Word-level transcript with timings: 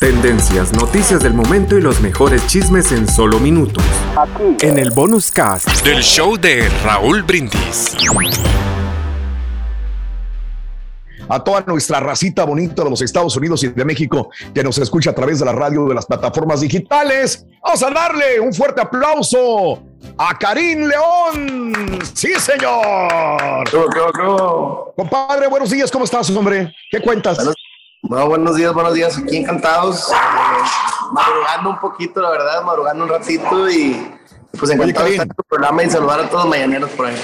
Tendencias, 0.00 0.72
noticias 0.72 1.22
del 1.22 1.34
momento 1.34 1.76
y 1.76 1.80
los 1.80 2.00
mejores 2.00 2.46
chismes 2.46 2.92
en 2.92 3.08
solo 3.08 3.38
minutos. 3.38 3.84
En 4.60 4.78
el 4.78 4.90
bonus 4.92 5.30
cast 5.30 5.84
del 5.84 6.02
show 6.02 6.36
de 6.36 6.68
Raúl 6.84 7.22
Brindis. 7.22 7.96
A 11.28 11.44
toda 11.44 11.62
nuestra 11.66 12.00
racita 12.00 12.44
bonita 12.44 12.82
de 12.84 12.90
los 12.90 13.02
Estados 13.02 13.36
Unidos 13.36 13.62
y 13.64 13.68
de 13.68 13.84
México 13.84 14.30
que 14.54 14.62
nos 14.62 14.78
escucha 14.78 15.10
a 15.10 15.14
través 15.14 15.40
de 15.40 15.44
la 15.44 15.52
radio 15.52 15.86
de 15.86 15.94
las 15.94 16.06
plataformas 16.06 16.60
digitales. 16.60 17.44
Vamos 17.62 17.82
a 17.82 17.90
darle 17.90 18.40
un 18.40 18.54
fuerte 18.54 18.80
aplauso 18.80 19.82
a 20.16 20.38
Karim 20.38 20.86
León. 20.86 21.98
Sí, 22.14 22.32
señor. 22.38 23.68
Compadre, 24.96 25.48
buenos 25.48 25.70
días. 25.70 25.90
¿Cómo 25.90 26.04
estás, 26.04 26.30
hombre? 26.30 26.72
¿Qué 26.90 27.00
cuentas? 27.00 27.38
Bueno, 28.08 28.26
buenos 28.26 28.56
días, 28.56 28.72
buenos 28.72 28.94
días. 28.94 29.18
Aquí 29.18 29.36
encantados. 29.36 30.10
Eh, 30.10 30.14
madrugando 31.12 31.68
un 31.68 31.78
poquito, 31.78 32.22
la 32.22 32.30
verdad, 32.30 32.62
madrugando 32.62 33.04
un 33.04 33.10
ratito 33.10 33.68
y 33.68 34.14
pues 34.58 34.70
encantado 34.70 35.04
de 35.04 35.12
estar 35.12 35.26
en 35.26 35.34
tu 35.34 35.42
programa 35.42 35.84
y 35.84 35.90
saludar 35.90 36.20
a 36.20 36.28
todos 36.30 36.44
los 36.44 36.50
mañaneros 36.50 36.88
por 36.92 37.04
ahí. 37.04 37.16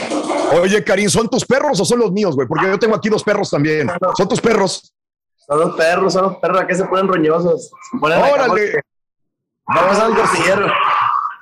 Oye, 0.60 0.84
Karim, 0.84 1.08
¿son 1.08 1.26
tus 1.30 1.42
perros 1.46 1.80
o 1.80 1.86
son 1.86 2.00
los 2.00 2.12
míos, 2.12 2.34
güey? 2.34 2.46
Porque 2.46 2.66
yo 2.66 2.78
tengo 2.78 2.94
aquí 2.94 3.08
dos 3.08 3.24
perros 3.24 3.48
también. 3.48 3.90
¿Son 4.14 4.28
tus 4.28 4.42
perros? 4.42 4.94
Son 5.46 5.58
los 5.58 5.74
perros, 5.74 6.12
son 6.12 6.24
los 6.24 6.36
perros. 6.36 6.60
Aquí 6.60 6.74
se 6.74 6.84
ponen 6.84 7.08
roñosos. 7.08 7.70
Se 7.90 7.98
ponen 7.98 8.20
Órale. 8.20 8.82
Vamos 9.66 9.98
al 9.98 10.14
cosillero. 10.14 10.66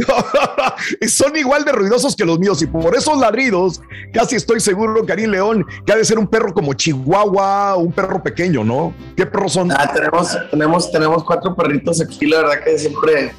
son 1.08 1.36
igual 1.36 1.64
de 1.64 1.72
ruidosos 1.72 2.17
que 2.17 2.25
los 2.25 2.39
míos 2.39 2.62
y 2.62 2.67
por 2.67 2.95
esos 2.97 3.19
ladridos 3.19 3.81
casi 4.12 4.36
estoy 4.36 4.61
seguro, 4.61 5.05
Karim 5.06 5.31
León, 5.31 5.67
que 5.84 5.92
ha 5.92 5.97
de 5.97 6.05
ser 6.05 6.19
un 6.19 6.27
perro 6.27 6.53
como 6.53 6.75
Chihuahua, 6.75 7.77
un 7.77 7.93
perro 7.93 8.22
pequeño, 8.22 8.65
¿no? 8.65 8.94
¿Qué 9.16 9.26
perros 9.26 9.53
son? 9.53 9.72
Ah, 9.72 9.91
tenemos, 9.93 10.37
tenemos, 10.50 10.93
tenemos 10.93 11.25
cuatro 11.25 11.54
perritos 11.54 12.00
aquí, 12.00 12.26
la 12.26 12.38
verdad 12.38 12.65
que 12.65 12.78
siempre, 12.78 13.34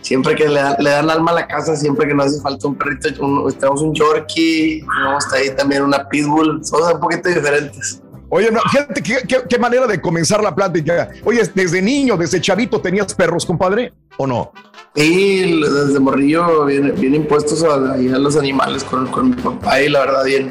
siempre 0.00 0.34
que 0.34 0.48
le, 0.48 0.60
dan 0.60 1.10
alma 1.10 1.32
a 1.32 1.34
la 1.34 1.46
casa, 1.46 1.76
siempre 1.76 2.06
que 2.06 2.14
nos 2.14 2.26
hace 2.26 2.40
falta 2.40 2.68
un 2.68 2.76
perrito, 2.76 3.08
tenemos 3.08 3.82
un 3.82 3.94
Yorkie, 3.94 4.80
tenemos 4.80 5.32
ahí 5.32 5.50
también 5.56 5.82
una 5.82 6.08
Pitbull, 6.08 6.64
son 6.64 6.94
un 6.94 7.00
poquito 7.00 7.28
diferentes. 7.28 8.00
Oye, 8.36 8.50
no, 8.50 8.60
fíjate 8.68 9.00
qué, 9.00 9.58
manera 9.60 9.86
de 9.86 10.00
comenzar 10.00 10.42
la 10.42 10.52
plática. 10.52 11.08
Oye, 11.22 11.48
desde 11.54 11.80
niño, 11.80 12.16
desde 12.16 12.40
chavito, 12.40 12.80
¿tenías 12.80 13.14
perros, 13.14 13.46
compadre? 13.46 13.92
¿O 14.16 14.26
no? 14.26 14.50
Sí, 14.96 15.60
desde 15.62 16.00
morrillo 16.00 16.64
bien, 16.64 16.92
bien 16.98 17.14
impuestos 17.14 17.62
a, 17.62 17.92
a, 17.92 17.96
los 17.96 18.36
animales 18.36 18.82
con, 18.82 19.06
con, 19.06 19.30
mi 19.30 19.36
papá 19.36 19.80
y 19.80 19.88
la 19.88 20.00
verdad 20.00 20.24
bien 20.24 20.50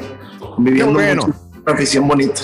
viviendo 0.56 0.94
bueno. 0.94 1.26
una 1.26 1.74
afición 1.74 2.08
bonita. 2.08 2.40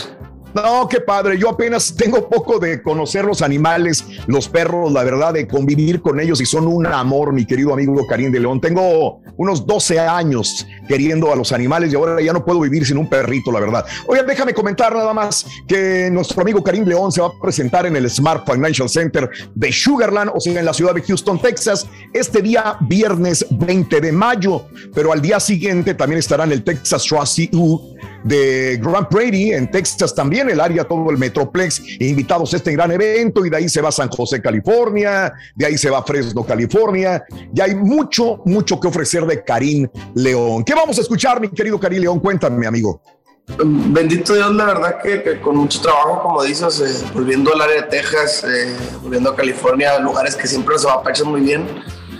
No, 0.55 0.89
qué 0.89 1.01
padre. 1.01 1.39
Yo 1.39 1.51
apenas 1.51 1.95
tengo 1.95 2.29
poco 2.29 2.59
de 2.59 2.83
conocer 2.83 3.25
los 3.25 3.43
animales, 3.43 4.05
los 4.27 4.49
perros, 4.49 4.93
la 4.93 5.05
verdad, 5.05 5.33
de 5.33 5.47
convivir 5.47 6.01
con 6.01 6.19
ellos 6.21 6.41
y 6.41 6.47
son 6.47 6.67
un 6.67 6.87
amor, 6.87 7.33
mi 7.33 7.45
querido 7.45 7.73
amigo 7.73 8.07
Karim 8.07 8.33
de 8.33 8.41
León. 8.41 8.61
Tengo 8.61 9.21
unos 9.37 9.67
12 9.67 9.99
años 9.99 10.67
queriendo 10.89 11.33
a 11.33 11.37
los 11.37 11.53
animales 11.53 11.93
y 11.93 11.97
ahora 11.97 12.21
ya 12.21 12.33
no 12.33 12.45
puedo 12.45 12.61
vivir 12.61 12.85
sin 12.85 12.99
un 12.99 13.09
perrito, 13.09 13.53
la 13.53 13.61
verdad. 13.61 13.87
Oigan, 14.07 14.27
déjame 14.27 14.53
comentar 14.53 14.95
nada 14.95 15.15
más 15.15 15.47
que 15.69 16.11
nuestro 16.11 16.43
amigo 16.43 16.63
Karim 16.63 16.85
León 16.85 17.13
se 17.13 17.21
va 17.21 17.29
a 17.29 17.41
presentar 17.41 17.87
en 17.87 17.97
el 17.97 18.11
Smart 18.11 18.45
Financial 18.51 18.89
Center 18.89 19.31
de 19.55 19.73
Sugarland, 19.73 20.33
o 20.35 20.41
sea, 20.41 20.59
en 20.59 20.65
la 20.65 20.75
ciudad 20.75 20.95
de 20.95 21.03
Houston, 21.03 21.41
Texas, 21.41 21.87
este 22.13 22.43
día 22.43 22.77
viernes 22.81 23.47
20 23.51 24.01
de 24.01 24.13
mayo, 24.13 24.67
pero 24.95 25.13
al 25.13 25.23
día 25.23 25.39
siguiente 25.39 25.95
también 25.95 26.19
estará 26.19 26.45
en 26.45 26.53
el 26.53 26.65
Texas 26.65 27.05
Trustee 27.05 27.51
de 28.25 28.79
Grand 28.83 29.09
Prairie, 29.09 29.57
en 29.57 29.71
Texas 29.71 30.15
también, 30.15 30.49
el 30.51 30.61
área, 30.61 30.85
todo 30.85 31.11
el 31.11 31.19
Metroplex, 31.19 31.83
invitados 32.01 32.53
a 32.53 32.57
este 32.57 32.73
gran 32.73 32.91
evento, 32.93 33.45
y 33.45 33.51
de 33.51 33.57
ahí 33.57 33.69
se 33.69 33.81
va 33.81 33.89
a 33.89 33.93
San 33.93 34.09
José, 34.09 34.41
California, 34.41 35.33
de 35.55 35.67
ahí 35.67 35.79
se 35.79 35.91
va 35.91 35.99
a 35.99 36.03
Fresno, 36.03 36.45
California, 36.45 37.25
y 37.55 37.61
hay 37.61 37.75
mucho, 37.75 38.43
mucho 38.45 38.79
que 38.79 38.89
ofrecer 38.89 39.25
de 39.27 39.43
Karim 39.45 39.89
León. 40.15 40.65
¿Qué 40.65 40.75
vamos 40.75 40.99
a 40.99 41.01
escuchar, 41.01 41.41
mi 41.41 41.49
querido 41.49 41.79
Karim 41.79 42.01
León? 42.01 42.21
Cuéntame, 42.21 42.67
amigo. 42.67 43.01
Bendito 43.59 44.35
Dios, 44.35 44.55
la 44.55 44.67
verdad 44.67 45.03
que, 45.03 45.41
con 45.41 45.57
mucho 45.57 45.81
trabajo, 45.81 46.23
como 46.23 46.43
dices, 46.45 46.81
eh, 46.81 47.11
volviendo 47.13 47.53
al 47.53 47.61
área 47.61 47.83
de 47.83 47.89
Texas, 47.89 48.45
eh, 48.45 48.77
volviendo 49.03 49.31
a 49.31 49.37
California, 49.37 49.99
lugares 49.99 50.37
que 50.37 50.47
siempre 50.47 50.75
nos 50.75 50.87
apachan 50.87 51.29
muy 51.29 51.41
bien 51.41 51.67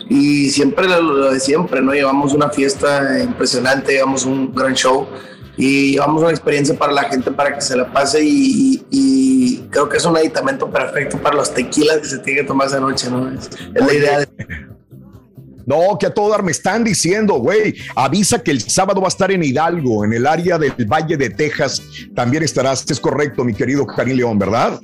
y 0.09 0.51
siempre 0.51 0.89
lo, 0.89 1.31
de 1.31 1.39
siempre, 1.39 1.81
¿no? 1.81 1.93
Llevamos 1.93 2.35
una 2.35 2.51
fiesta 2.51 3.23
impresionante, 3.23 3.93
llevamos 3.93 4.25
un 4.25 4.53
gran 4.53 4.75
show 4.75 5.07
y 5.61 5.93
llevamos 5.93 6.23
una 6.23 6.31
experiencia 6.31 6.75
para 6.75 6.91
la 6.91 7.03
gente 7.05 7.31
para 7.31 7.55
que 7.55 7.61
se 7.61 7.77
la 7.77 7.93
pase 7.93 8.21
y, 8.23 9.63
creo 9.71 9.89
que 9.89 9.99
es 9.99 10.05
un 10.05 10.17
aditamento 10.17 10.69
perfecto 10.69 11.19
para 11.19 11.37
los 11.37 11.53
tequilas 11.55 11.99
que 11.99 12.07
se 12.07 12.19
tiene 12.19 12.41
que 12.41 12.47
tomar 12.47 12.67
esa 12.67 12.81
noche, 12.81 13.09
¿no? 13.09 13.31
Es, 13.31 13.51
la 13.73 13.93
idea 13.93 14.19
de... 14.21 14.29
No, 15.67 15.97
que 15.99 16.07
a 16.07 16.15
todo 16.15 16.31
dar 16.31 16.43
me 16.43 16.51
están 16.51 16.83
diciendo, 16.83 17.35
güey, 17.35 17.77
avisa 17.95 18.43
que 18.43 18.51
el 18.51 18.63
sábado 18.63 19.01
va 19.01 19.07
a 19.07 19.11
estar 19.11 19.31
en 19.31 19.45
Hidalgo, 19.45 20.05
en 20.05 20.15
el 20.15 20.27
área 20.27 20.59
del 20.59 20.73
Valle 20.87 21.17
de 21.17 21.31
Texas. 21.31 21.81
También 22.15 22.43
estarás, 22.43 22.91
es 22.91 22.99
correcto, 22.99 23.45
mi 23.45 23.55
querido 23.55 23.87
Karim 23.87 24.17
León, 24.17 24.39
¿verdad? 24.39 24.81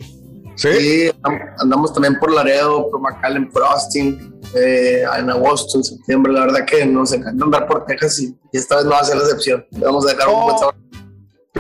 Sí, 0.57 1.11
andamos 1.59 1.93
también 1.93 2.17
por 2.21 2.33
Laredo, 2.33 2.89
por 2.91 3.01
McAllen, 3.01 3.49
por 3.49 3.65
Austin, 3.65 4.36
eh, 4.55 5.05
en 5.19 5.31
agosto, 5.31 5.79
en 5.79 5.84
septiembre. 5.84 6.33
La 6.33 6.41
verdad 6.41 6.65
que 6.65 6.84
nos 6.87 7.12
encanta 7.12 7.45
andar 7.45 7.67
por 7.67 7.84
Texas 7.87 8.21
y, 8.21 8.37
esta 8.53 8.77
vez 8.77 8.84
no 8.87 8.93
va 8.93 9.01
a 9.01 9.05
ser 9.05 9.17
la 9.17 9.23
excepción. 9.25 9.67
Vamos 9.73 10.07
a 10.07 10.12
dejar 10.12 10.29
un 10.29 10.45
buen 10.45 10.59
sabor. 10.59 10.75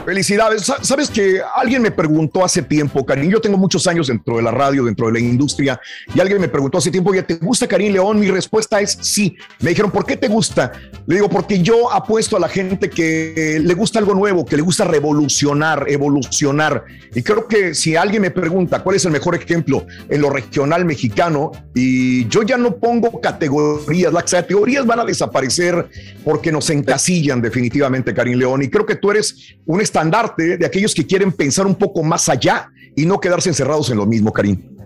Felicidades. 0.04 0.72
Sabes 0.82 1.10
que 1.10 1.40
alguien 1.54 1.82
me 1.82 1.90
preguntó 1.90 2.44
hace 2.44 2.62
tiempo, 2.62 3.04
Karim, 3.04 3.30
yo 3.30 3.40
tengo 3.40 3.56
muchos 3.56 3.86
años 3.86 4.06
dentro 4.06 4.36
de 4.36 4.42
la 4.42 4.50
radio, 4.50 4.84
dentro 4.84 5.06
de 5.06 5.14
la 5.14 5.18
industria, 5.18 5.80
y 6.14 6.20
alguien 6.20 6.40
me 6.40 6.48
preguntó 6.48 6.78
hace 6.78 6.90
tiempo, 6.90 7.12
¿te 7.22 7.34
gusta 7.36 7.66
Karim 7.66 7.92
León? 7.92 8.20
Mi 8.20 8.30
respuesta 8.30 8.80
es 8.80 8.98
sí. 9.00 9.36
Me 9.60 9.70
dijeron, 9.70 9.90
¿por 9.90 10.04
qué 10.04 10.16
te 10.16 10.28
gusta? 10.28 10.72
Le 11.06 11.16
digo, 11.16 11.28
porque 11.28 11.60
yo 11.60 11.92
apuesto 11.92 12.36
a 12.36 12.40
la 12.40 12.48
gente 12.48 12.90
que 12.90 13.60
le 13.62 13.74
gusta 13.74 13.98
algo 13.98 14.14
nuevo, 14.14 14.44
que 14.44 14.56
le 14.56 14.62
gusta 14.62 14.84
revolucionar, 14.84 15.86
evolucionar. 15.88 16.84
Y 17.14 17.22
creo 17.22 17.46
que 17.48 17.74
si 17.74 17.96
alguien 17.96 18.22
me 18.22 18.30
pregunta 18.30 18.82
cuál 18.82 18.96
es 18.96 19.04
el 19.04 19.12
mejor 19.12 19.34
ejemplo 19.34 19.86
en 20.08 20.20
lo 20.20 20.30
regional 20.30 20.84
mexicano, 20.84 21.52
y 21.74 22.28
yo 22.28 22.42
ya 22.42 22.56
no 22.56 22.76
pongo 22.76 23.20
categorías, 23.20 24.12
las 24.12 24.30
categorías 24.30 24.86
van 24.86 25.00
a 25.00 25.04
desaparecer 25.04 25.88
porque 26.24 26.52
nos 26.52 26.70
encasillan 26.70 27.40
definitivamente, 27.40 28.14
Karim 28.14 28.38
León, 28.38 28.62
y 28.62 28.68
creo 28.68 28.86
que 28.86 28.96
tú 28.96 29.10
eres 29.10 29.56
un 29.64 29.80
estandarte 29.86 30.58
de 30.58 30.66
aquellos 30.66 30.94
que 30.94 31.06
quieren 31.06 31.32
pensar 31.32 31.66
un 31.66 31.74
poco 31.74 32.02
más 32.02 32.28
allá 32.28 32.70
y 32.94 33.06
no 33.06 33.18
quedarse 33.18 33.48
encerrados 33.48 33.90
en 33.90 33.96
lo 33.96 34.06
mismo, 34.06 34.32
Karim. 34.32 34.76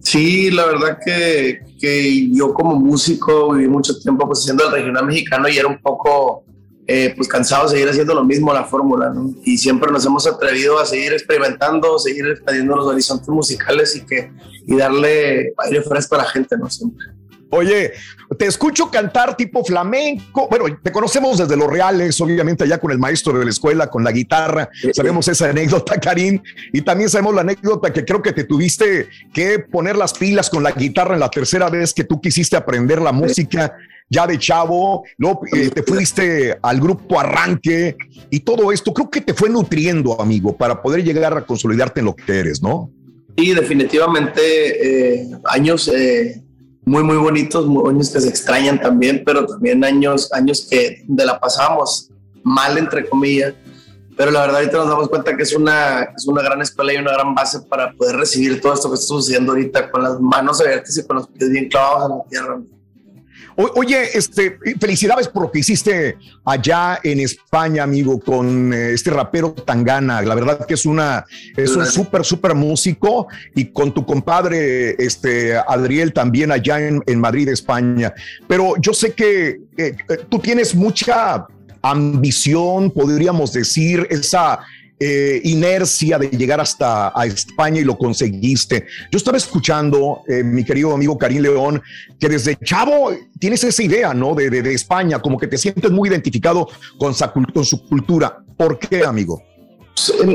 Sí, 0.00 0.50
la 0.50 0.64
verdad 0.66 0.98
que, 1.04 1.60
que 1.80 2.30
yo 2.30 2.54
como 2.54 2.76
músico 2.76 3.52
viví 3.52 3.68
mucho 3.68 3.98
tiempo 3.98 4.26
pues 4.26 4.40
haciendo 4.40 4.66
el 4.66 4.72
regional 4.72 5.06
mexicano 5.06 5.48
y 5.48 5.58
era 5.58 5.68
un 5.68 5.80
poco 5.82 6.44
eh, 6.86 7.12
pues 7.14 7.28
cansado 7.28 7.64
de 7.64 7.72
seguir 7.72 7.88
haciendo 7.90 8.14
lo 8.14 8.24
mismo 8.24 8.52
la 8.54 8.64
fórmula, 8.64 9.10
¿no? 9.10 9.34
Y 9.44 9.58
siempre 9.58 9.92
nos 9.92 10.06
hemos 10.06 10.26
atrevido 10.26 10.78
a 10.78 10.86
seguir 10.86 11.12
experimentando, 11.12 11.98
seguir 11.98 12.26
expandiendo 12.28 12.76
los 12.76 12.86
horizontes 12.86 13.28
musicales 13.28 13.94
y 13.96 14.06
que 14.06 14.32
y 14.66 14.76
darle 14.76 15.52
aire 15.58 15.82
fresco 15.82 16.14
a 16.14 16.18
la 16.18 16.24
gente, 16.24 16.56
¿no? 16.56 16.70
Siempre. 16.70 17.04
Oye, 17.50 17.92
te 18.38 18.46
escucho 18.46 18.90
cantar 18.90 19.36
tipo 19.36 19.64
flamenco. 19.64 20.48
Bueno, 20.50 20.66
te 20.82 20.92
conocemos 20.92 21.38
desde 21.38 21.56
los 21.56 21.68
reales, 21.68 22.20
obviamente 22.20 22.64
allá 22.64 22.78
con 22.78 22.90
el 22.90 22.98
maestro 22.98 23.38
de 23.38 23.44
la 23.44 23.50
escuela, 23.50 23.88
con 23.88 24.04
la 24.04 24.12
guitarra. 24.12 24.68
Sabemos 24.92 25.28
esa 25.28 25.48
anécdota, 25.48 25.98
Karim, 25.98 26.42
y 26.72 26.82
también 26.82 27.08
sabemos 27.08 27.34
la 27.34 27.40
anécdota 27.40 27.92
que 27.92 28.04
creo 28.04 28.22
que 28.22 28.32
te 28.32 28.44
tuviste 28.44 29.08
que 29.32 29.60
poner 29.60 29.96
las 29.96 30.12
pilas 30.12 30.50
con 30.50 30.62
la 30.62 30.72
guitarra 30.72 31.14
en 31.14 31.20
la 31.20 31.30
tercera 31.30 31.70
vez 31.70 31.94
que 31.94 32.04
tú 32.04 32.20
quisiste 32.20 32.56
aprender 32.56 33.00
la 33.00 33.12
música 33.12 33.74
ya 34.10 34.26
de 34.26 34.38
chavo, 34.38 35.04
luego 35.18 35.42
eh, 35.54 35.70
te 35.70 35.82
fuiste 35.82 36.58
al 36.62 36.80
grupo 36.80 37.20
Arranque 37.20 37.96
y 38.30 38.40
todo 38.40 38.72
esto, 38.72 38.92
creo 38.94 39.10
que 39.10 39.20
te 39.20 39.34
fue 39.34 39.50
nutriendo, 39.50 40.20
amigo, 40.20 40.56
para 40.56 40.80
poder 40.80 41.04
llegar 41.04 41.36
a 41.36 41.42
consolidarte 41.42 42.00
en 42.00 42.06
lo 42.06 42.16
que 42.16 42.38
eres, 42.38 42.62
¿no? 42.62 42.90
Sí, 43.36 43.52
definitivamente 43.54 45.20
eh, 45.20 45.28
años 45.44 45.88
eh, 45.88 46.42
muy, 46.88 47.02
muy 47.02 47.16
bonitos, 47.18 47.66
muy 47.66 47.88
años 47.90 48.10
que 48.10 48.20
se 48.20 48.28
extrañan 48.28 48.80
también, 48.80 49.22
pero 49.24 49.46
también 49.46 49.84
años, 49.84 50.32
años 50.32 50.66
que 50.68 51.04
de 51.06 51.26
la 51.26 51.38
pasamos 51.38 52.10
mal, 52.42 52.78
entre 52.78 53.08
comillas. 53.08 53.54
Pero 54.16 54.30
la 54.30 54.40
verdad 54.40 54.56
ahorita 54.56 54.78
nos 54.78 54.88
damos 54.88 55.08
cuenta 55.08 55.36
que 55.36 55.42
es 55.42 55.54
una, 55.54 56.02
es 56.16 56.26
una 56.26 56.42
gran 56.42 56.60
escuela 56.62 56.92
y 56.92 56.96
una 56.96 57.12
gran 57.12 57.34
base 57.34 57.60
para 57.60 57.92
poder 57.92 58.16
recibir 58.16 58.60
todo 58.60 58.72
esto 58.72 58.88
que 58.88 58.94
está 58.94 59.06
sucediendo 59.06 59.52
ahorita 59.52 59.90
con 59.90 60.02
las 60.02 60.18
manos 60.18 60.60
abiertas 60.60 60.96
y 60.96 61.06
con 61.06 61.16
los 61.16 61.28
pies 61.28 61.50
bien 61.50 61.68
clavados 61.68 62.10
en 62.10 62.18
la 62.18 62.24
tierra. 62.24 62.60
Oye, 63.60 64.16
este, 64.16 64.56
felicidades 64.80 65.26
por 65.26 65.42
lo 65.42 65.50
que 65.50 65.58
hiciste 65.58 66.16
allá 66.44 67.00
en 67.02 67.18
España, 67.18 67.82
amigo, 67.82 68.20
con 68.20 68.72
eh, 68.72 68.92
este 68.92 69.10
rapero 69.10 69.50
Tangana. 69.52 70.22
La 70.22 70.36
verdad 70.36 70.64
que 70.64 70.74
es 70.74 70.86
una, 70.86 71.24
es 71.56 71.74
un 71.74 71.84
súper, 71.84 72.24
súper 72.24 72.54
músico 72.54 73.26
y 73.56 73.64
con 73.72 73.92
tu 73.92 74.06
compadre, 74.06 74.90
este, 75.04 75.56
Adriel, 75.56 76.12
también 76.12 76.52
allá 76.52 76.78
en, 76.78 77.20
Madrid, 77.20 77.48
España. 77.48 78.14
Pero 78.46 78.74
yo 78.80 78.94
sé 78.94 79.12
que 79.12 79.60
eh, 79.76 79.96
eh, 80.08 80.18
tú 80.28 80.38
tienes 80.38 80.76
mucha 80.76 81.44
ambición, 81.82 82.92
podríamos 82.92 83.52
decir, 83.52 84.06
esa 84.08 84.60
eh, 85.00 85.40
inercia 85.44 86.18
de 86.18 86.28
llegar 86.28 86.60
hasta 86.60 87.12
a 87.14 87.26
España 87.26 87.80
y 87.80 87.84
lo 87.84 87.96
conseguiste. 87.96 88.86
Yo 89.10 89.16
estaba 89.16 89.36
escuchando, 89.36 90.22
eh, 90.26 90.42
mi 90.42 90.64
querido 90.64 90.92
amigo 90.92 91.16
Karim 91.16 91.42
León, 91.42 91.82
que 92.18 92.28
desde 92.28 92.56
chavo 92.56 93.12
tienes 93.38 93.62
esa 93.64 93.82
idea, 93.82 94.12
¿no? 94.12 94.34
De, 94.34 94.50
de, 94.50 94.74
España, 94.74 95.20
como 95.20 95.38
que 95.38 95.46
te 95.46 95.56
sientes 95.56 95.90
muy 95.90 96.08
identificado 96.08 96.68
con, 96.98 97.14
con 97.54 97.64
su 97.64 97.86
cultura. 97.88 98.38
¿Por 98.56 98.78
qué, 98.78 99.04
amigo? 99.04 99.42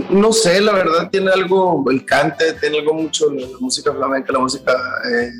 No 0.10 0.34
sé, 0.34 0.62
la 0.62 0.74
verdad 0.74 1.10
tiene 1.10 1.32
algo, 1.32 1.84
el 1.90 2.06
cante, 2.06 2.54
tiene 2.54 2.80
algo 2.80 2.94
mucho, 2.94 3.32
la 3.32 3.48
música 3.60 3.94
flamenca, 3.94 4.34
la 4.34 4.40
música 4.40 4.74
eh, 5.10 5.32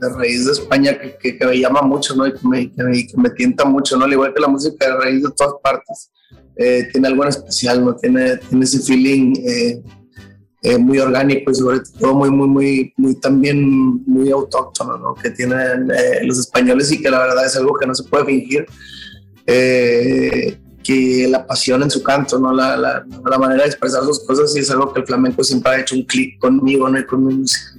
de 0.00 0.08
raíz 0.10 0.46
de 0.46 0.52
España 0.52 0.98
que, 0.98 1.36
que, 1.36 1.46
me 1.46 1.58
llama 1.58 1.82
mucho, 1.82 2.14
¿no? 2.14 2.26
Y 2.26 2.32
que 2.32 2.48
me, 2.48 2.72
que 2.72 2.82
me, 2.82 3.06
que 3.06 3.16
me 3.16 3.30
tienta 3.30 3.64
mucho, 3.64 3.96
¿no? 3.96 4.04
Al 4.04 4.12
igual 4.12 4.32
que 4.32 4.40
la 4.40 4.48
música 4.48 4.86
de 4.86 4.96
raíz 4.96 5.22
de 5.22 5.30
todas 5.36 5.54
partes. 5.62 6.10
Eh, 6.60 6.88
tiene 6.90 7.06
algo 7.06 7.22
en 7.22 7.28
especial, 7.28 7.84
¿no? 7.84 7.94
Tiene, 7.94 8.36
tiene 8.36 8.64
ese 8.64 8.80
feeling 8.80 9.32
eh, 9.46 9.80
eh, 10.62 10.76
muy 10.76 10.98
orgánico 10.98 11.52
y 11.52 11.54
sobre 11.54 11.78
todo 12.00 12.16
muy, 12.16 12.30
muy, 12.30 12.48
muy, 12.48 12.92
muy 12.96 13.14
también 13.14 14.04
muy 14.04 14.28
autóctono, 14.32 14.98
¿no? 14.98 15.14
Que 15.14 15.30
tienen 15.30 15.88
los 16.24 16.40
españoles 16.40 16.90
y 16.90 17.00
que 17.00 17.10
la 17.10 17.20
verdad 17.20 17.46
es 17.46 17.56
algo 17.56 17.74
que 17.74 17.86
no 17.86 17.94
se 17.94 18.02
puede 18.02 18.24
fingir. 18.24 18.66
que 19.46 21.28
la 21.28 21.46
pasión 21.46 21.82
en 21.82 21.90
su 21.90 22.02
canto, 22.02 22.40
¿no? 22.40 22.52
La, 22.52 22.76
la, 22.76 23.06
la, 23.30 23.38
manera 23.38 23.62
de 23.62 23.68
expresar 23.68 24.02
sus 24.02 24.24
cosas 24.24 24.56
y 24.56 24.60
es 24.60 24.70
algo 24.70 24.92
que 24.92 25.00
el 25.00 25.06
flamenco 25.06 25.44
siempre 25.44 25.70
ha 25.70 25.80
hecho 25.80 25.94
un 25.94 26.02
clic 26.02 26.38
conmigo, 26.40 26.88
¿no? 26.88 26.98
Y 26.98 27.06
con 27.06 27.24
mi 27.24 27.34
música. 27.34 27.78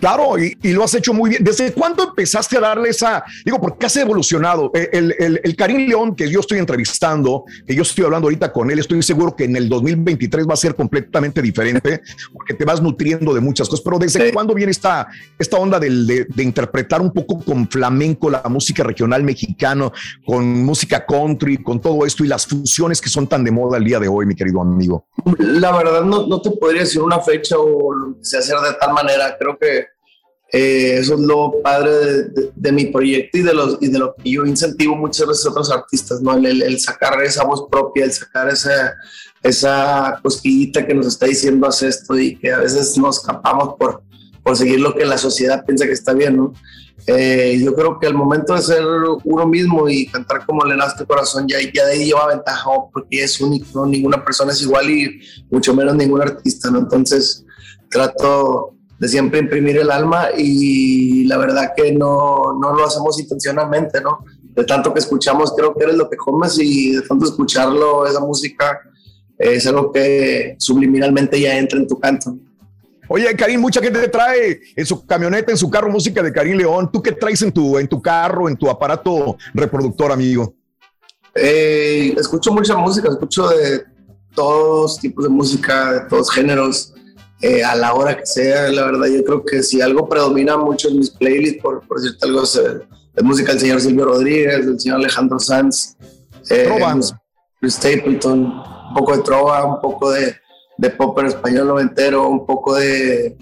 Claro, 0.00 0.38
y, 0.38 0.56
lo 0.72 0.82
has 0.82 0.94
hecho 0.94 1.12
muy 1.12 1.30
bien. 1.30 1.44
¿Desde 1.44 1.72
cuándo 1.72 2.02
empezaste 2.02 2.56
a 2.56 2.60
darle 2.60 2.88
esa, 2.88 3.22
digo, 3.44 3.60
porque 3.60 3.86
has 3.86 3.96
evolucionado? 3.96 4.70
Eh, 4.74 4.88
el, 4.92 5.14
el, 5.18 5.40
el, 5.44 5.56
Karim 5.56 5.88
León 5.88 6.16
que 6.16 6.28
yo 6.30 6.40
estoy 6.40 6.58
entrevistando, 6.58 7.44
que 7.66 7.74
yo 7.74 7.82
estoy 7.82 8.06
hablando 8.06 8.26
ahorita 8.26 8.50
con 8.50 8.70
él, 8.70 8.78
estoy 8.78 9.02
seguro 9.02 9.36
que 9.36 9.44
en 9.44 9.56
el 9.56 9.68
2023 9.68 10.48
va 10.48 10.54
a 10.54 10.56
ser 10.56 10.74
completamente 10.74 11.42
diferente, 11.42 12.00
porque 12.32 12.54
te 12.54 12.64
vas 12.64 12.80
nutriendo 12.80 13.34
de 13.34 13.40
muchas 13.40 13.68
cosas. 13.68 13.84
Pero 13.84 13.98
¿desde 13.98 14.32
cuándo 14.32 14.54
viene 14.54 14.72
esta, 14.72 15.06
esta 15.38 15.58
onda 15.58 15.78
de, 15.78 16.26
de, 16.28 16.42
interpretar 16.42 17.02
un 17.02 17.12
poco 17.12 17.44
con 17.44 17.68
flamenco 17.68 18.30
la 18.30 18.42
música 18.48 18.82
regional 18.82 19.22
mexicano, 19.22 19.92
con 20.24 20.64
música 20.64 21.04
country, 21.04 21.62
con 21.62 21.78
todo 21.78 22.06
esto 22.06 22.24
y 22.24 22.28
las 22.28 22.46
fusiones 22.46 23.00
que 23.02 23.10
son 23.10 23.26
tan 23.26 23.44
de 23.44 23.50
moda 23.50 23.76
el 23.76 23.84
día 23.84 24.00
de 24.00 24.08
hoy, 24.08 24.24
mi 24.24 24.34
querido 24.34 24.62
amigo? 24.62 25.06
La 25.38 25.76
verdad, 25.76 26.02
no, 26.02 26.26
no 26.26 26.40
te 26.40 26.50
podría 26.52 26.82
decir 26.82 27.02
una 27.02 27.20
fecha 27.20 27.56
o 27.58 28.16
se 28.22 28.38
hacer 28.38 28.58
de 28.58 28.74
tal 28.80 28.92
manera. 28.94 29.36
Creo 29.38 29.58
que 29.58 29.89
eh, 30.52 30.96
eso 30.98 31.14
es 31.14 31.20
lo 31.20 31.62
padre 31.62 32.24
de, 32.56 32.72
mi 32.72 32.86
proyecto 32.86 33.38
y 33.38 33.42
de, 33.42 33.54
los, 33.54 33.78
y 33.80 33.88
de 33.88 33.98
lo 34.00 34.14
que 34.16 34.30
yo 34.30 34.44
incentivo 34.44 34.96
muchas 34.96 35.28
veces 35.28 35.46
a 35.46 35.50
otros 35.50 35.70
artistas, 35.70 36.20
¿no? 36.20 36.34
El, 36.34 36.80
sacar 36.80 37.22
esa 37.22 37.44
voz 37.44 37.68
propia, 37.70 38.04
el 38.04 38.12
sacar 38.12 38.48
esa, 38.48 38.94
esa 39.44 40.18
cosquillita 40.22 40.84
que 40.84 40.94
nos 40.94 41.06
está 41.06 41.26
diciendo 41.26 41.68
haz 41.68 41.82
esto 41.84 42.18
y 42.18 42.36
que 42.36 42.52
a 42.52 42.58
veces 42.58 42.98
nos 42.98 43.18
escapamos 43.18 43.74
por, 43.78 44.02
por 44.42 44.56
seguir 44.56 44.80
lo 44.80 44.94
que 44.94 45.04
la 45.04 45.18
sociedad 45.18 45.64
piensa 45.64 45.86
que 45.86 45.92
está 45.92 46.14
bien, 46.14 46.36
¿no? 46.36 46.52
Eh, 47.06 47.60
yo 47.62 47.74
creo 47.74 47.98
que 47.98 48.08
el 48.08 48.14
momento 48.14 48.54
de 48.54 48.62
ser 48.62 48.84
uno 49.24 49.46
mismo 49.46 49.88
y 49.88 50.06
cantar 50.06 50.44
como 50.44 50.64
le 50.64 50.76
nace 50.76 51.00
el 51.00 51.06
corazón 51.06 51.46
ya, 51.48 51.58
ya 51.72 51.86
de 51.86 51.92
ahí 51.92 52.04
lleva 52.06 52.26
ventaja 52.26 52.68
porque 52.92 53.22
es 53.22 53.40
único, 53.40 53.66
¿no? 53.74 53.86
ninguna 53.86 54.22
persona 54.22 54.52
es 54.52 54.60
igual 54.62 54.90
y 54.90 55.20
mucho 55.50 55.74
menos 55.74 55.94
ningún 55.94 56.20
artista, 56.20 56.70
¿no? 56.70 56.80
Entonces 56.80 57.44
trato 57.88 58.76
de 59.00 59.08
siempre 59.08 59.40
imprimir 59.40 59.78
el 59.78 59.90
alma 59.90 60.28
y 60.36 61.24
la 61.24 61.38
verdad 61.38 61.72
que 61.74 61.90
no, 61.90 62.52
no 62.60 62.74
lo 62.74 62.86
hacemos 62.86 63.18
intencionalmente, 63.18 64.02
¿no? 64.02 64.18
De 64.54 64.62
tanto 64.64 64.92
que 64.92 64.98
escuchamos, 64.98 65.54
creo 65.56 65.74
que 65.74 65.84
eres 65.84 65.96
lo 65.96 66.08
que 66.10 66.18
comes 66.18 66.58
y 66.58 66.96
de 66.96 67.02
tanto 67.02 67.24
escucharlo, 67.24 68.06
esa 68.06 68.20
música 68.20 68.78
es 69.38 69.66
algo 69.66 69.90
que 69.90 70.54
subliminalmente 70.58 71.40
ya 71.40 71.56
entra 71.56 71.78
en 71.78 71.88
tu 71.88 71.98
canto. 71.98 72.36
Oye, 73.08 73.34
Karim, 73.34 73.58
mucha 73.58 73.80
gente 73.80 73.98
te 73.98 74.08
trae 74.08 74.60
en 74.76 74.84
su 74.84 75.04
camioneta, 75.06 75.50
en 75.50 75.56
su 75.56 75.70
carro, 75.70 75.90
música 75.90 76.22
de 76.22 76.30
Karim 76.30 76.58
León. 76.58 76.90
¿Tú 76.92 77.02
qué 77.02 77.12
traes 77.12 77.40
en 77.40 77.50
tu, 77.50 77.78
en 77.78 77.88
tu 77.88 78.02
carro, 78.02 78.48
en 78.50 78.56
tu 78.56 78.68
aparato 78.68 79.38
reproductor, 79.54 80.12
amigo? 80.12 80.54
Eh, 81.34 82.14
escucho 82.18 82.52
mucha 82.52 82.76
música, 82.76 83.08
escucho 83.08 83.48
de 83.48 83.82
todos 84.34 85.00
tipos 85.00 85.24
de 85.24 85.30
música, 85.30 85.92
de 85.92 86.00
todos 86.00 86.30
géneros. 86.30 86.92
Eh, 87.42 87.64
a 87.64 87.74
la 87.74 87.94
hora 87.94 88.18
que 88.18 88.26
sea. 88.26 88.68
La 88.68 88.84
verdad, 88.84 89.06
yo 89.06 89.24
creo 89.24 89.44
que 89.44 89.62
si 89.62 89.80
algo 89.80 90.08
predomina 90.08 90.56
mucho 90.56 90.88
en 90.88 90.98
mis 90.98 91.10
playlists, 91.10 91.62
por, 91.62 91.86
por 91.86 92.00
decirte 92.00 92.26
algo, 92.26 92.42
es, 92.42 92.56
eh, 92.56 93.22
música 93.22 93.52
del 93.52 93.60
señor 93.60 93.80
Silvio 93.80 94.04
Rodríguez, 94.04 94.66
del 94.66 94.78
señor 94.78 94.98
Alejandro 94.98 95.38
Sanz, 95.38 95.96
eh, 96.50 96.68
Stapleton, 97.62 98.44
un 98.44 98.94
poco 98.94 99.16
de 99.16 99.22
trova, 99.22 99.64
un 99.64 99.80
poco 99.80 100.10
de, 100.10 100.34
de 100.76 100.90
pop 100.90 101.18
en 101.18 101.26
español 101.26 101.66
noventero, 101.68 102.28
un 102.28 102.44
poco 102.44 102.74
de, 102.74 103.36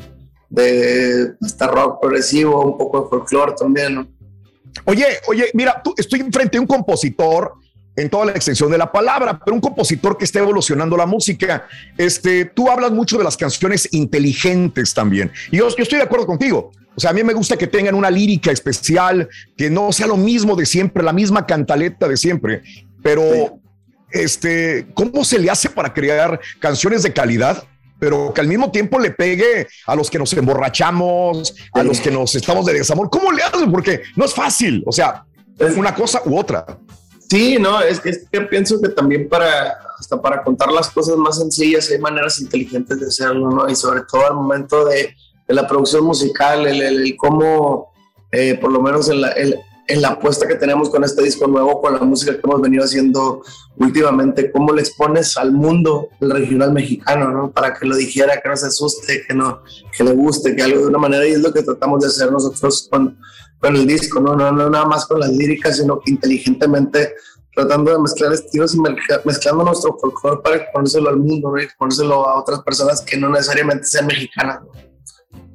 de 0.48 1.34
hasta 1.40 1.66
rock 1.66 2.00
progresivo, 2.00 2.64
un 2.64 2.78
poco 2.78 3.02
de 3.02 3.08
folclore 3.08 3.54
también. 3.58 4.14
Oye, 4.84 5.06
oye, 5.26 5.50
mira, 5.54 5.80
tú, 5.82 5.94
estoy 5.96 6.20
enfrente 6.20 6.56
de 6.56 6.60
un 6.60 6.66
compositor 6.66 7.54
en 7.98 8.08
toda 8.08 8.26
la 8.26 8.32
extensión 8.32 8.70
de 8.70 8.78
la 8.78 8.90
palabra, 8.90 9.40
pero 9.44 9.54
un 9.54 9.60
compositor 9.60 10.16
que 10.16 10.24
está 10.24 10.38
evolucionando 10.38 10.96
la 10.96 11.04
música. 11.04 11.66
Este, 11.96 12.44
tú 12.44 12.70
hablas 12.70 12.92
mucho 12.92 13.18
de 13.18 13.24
las 13.24 13.36
canciones 13.36 13.88
inteligentes 13.92 14.94
también. 14.94 15.32
Y 15.50 15.58
yo, 15.58 15.66
estoy 15.66 15.98
de 15.98 16.04
acuerdo 16.04 16.26
contigo. 16.26 16.70
O 16.94 17.00
sea, 17.00 17.10
a 17.10 17.12
mí 17.12 17.24
me 17.24 17.34
gusta 17.34 17.56
que 17.56 17.66
tengan 17.66 17.94
una 17.94 18.10
lírica 18.10 18.52
especial, 18.52 19.28
que 19.56 19.68
no 19.68 19.92
sea 19.92 20.06
lo 20.06 20.16
mismo 20.16 20.54
de 20.54 20.64
siempre, 20.64 21.02
la 21.02 21.12
misma 21.12 21.44
cantaleta 21.44 22.06
de 22.06 22.16
siempre. 22.16 22.62
Pero, 23.02 23.58
este, 24.12 24.86
¿cómo 24.94 25.24
se 25.24 25.38
le 25.38 25.50
hace 25.50 25.68
para 25.68 25.92
crear 25.92 26.40
canciones 26.60 27.02
de 27.02 27.12
calidad? 27.12 27.64
pero 28.00 28.32
que 28.32 28.40
al 28.40 28.46
mismo 28.46 28.70
tiempo 28.70 29.00
le 29.00 29.10
pegue 29.10 29.66
a 29.84 29.96
los 29.96 30.08
que 30.08 30.20
nos 30.20 30.32
emborrachamos, 30.32 31.52
a 31.72 31.82
los 31.82 32.00
que 32.00 32.12
nos 32.12 32.32
estamos 32.36 32.64
de 32.64 32.74
desamor. 32.74 33.10
¿Cómo 33.10 33.32
le 33.32 33.42
haces? 33.42 33.66
Porque 33.68 34.02
no 34.14 34.24
es 34.24 34.32
fácil, 34.32 34.84
o 34.86 34.92
sea, 34.92 35.24
es 35.58 35.76
una 35.76 35.92
cosa 35.92 36.22
u 36.24 36.38
otra. 36.38 36.64
Sí, 37.28 37.58
no, 37.60 37.80
es 37.80 38.00
que, 38.00 38.12
que 38.30 38.40
pienso 38.42 38.80
que 38.80 38.88
también 38.88 39.28
para, 39.28 39.76
hasta 39.98 40.20
para 40.20 40.42
contar 40.42 40.72
las 40.72 40.88
cosas 40.90 41.16
más 41.16 41.38
sencillas 41.38 41.90
hay 41.90 41.98
maneras 41.98 42.40
inteligentes 42.40 43.00
de 43.00 43.06
hacerlo, 43.06 43.50
¿no? 43.50 43.68
Y 43.68 43.76
sobre 43.76 44.02
todo 44.02 44.26
al 44.26 44.34
momento 44.34 44.86
de, 44.86 45.14
la 45.48 45.66
producción 45.66 46.04
musical, 46.04 46.66
el, 46.66 46.82
el, 46.82 47.16
cómo, 47.16 47.90
eh, 48.32 48.58
por 48.60 48.70
lo 48.70 48.82
menos 48.82 49.08
en 49.08 49.22
la, 49.22 49.32
en 49.88 50.02
la 50.02 50.08
apuesta 50.08 50.46
que 50.46 50.56
tenemos 50.56 50.90
con 50.90 51.02
este 51.02 51.22
disco 51.22 51.46
nuevo, 51.46 51.80
con 51.80 51.94
la 51.94 52.00
música 52.00 52.32
que 52.32 52.40
hemos 52.44 52.60
venido 52.60 52.84
haciendo 52.84 53.42
últimamente, 53.76 54.52
cómo 54.52 54.72
le 54.74 54.82
expones 54.82 55.36
al 55.38 55.52
mundo 55.52 56.10
el 56.20 56.30
regional 56.30 56.72
mexicano, 56.72 57.30
¿no? 57.30 57.50
Para 57.50 57.72
que 57.72 57.86
lo 57.86 57.96
dijera, 57.96 58.40
que 58.40 58.48
no 58.48 58.56
se 58.56 58.66
asuste, 58.66 59.22
que, 59.26 59.32
no, 59.34 59.62
que 59.96 60.04
le 60.04 60.12
guste, 60.12 60.54
que 60.54 60.62
algo 60.62 60.80
de 60.80 60.86
una 60.88 60.98
manera, 60.98 61.26
y 61.26 61.32
es 61.32 61.40
lo 61.40 61.52
que 61.52 61.62
tratamos 61.62 62.02
de 62.02 62.08
hacer 62.08 62.30
nosotros 62.30 62.88
con 62.90 63.18
con 63.60 63.76
el 63.76 63.86
disco, 63.86 64.20
¿no? 64.20 64.36
No, 64.36 64.52
no 64.52 64.70
nada 64.70 64.84
más 64.86 65.06
con 65.06 65.20
las 65.20 65.30
líricas, 65.30 65.76
sino 65.78 66.00
que 66.00 66.12
inteligentemente 66.12 67.14
tratando 67.54 67.92
de 67.92 67.98
mezclar 67.98 68.32
estilos 68.32 68.74
y 68.74 68.80
mezclando 69.24 69.64
nuestro 69.64 69.98
folclore 69.98 70.40
para 70.42 70.56
exponérselo 70.56 71.08
al 71.08 71.16
mundo, 71.16 71.50
¿no? 71.50 71.60
y 71.60 71.64
exponérselo 71.64 72.28
a 72.28 72.38
otras 72.38 72.60
personas 72.60 73.00
que 73.00 73.16
no 73.16 73.28
necesariamente 73.30 73.84
sean 73.84 74.06
mexicanas. 74.06 74.60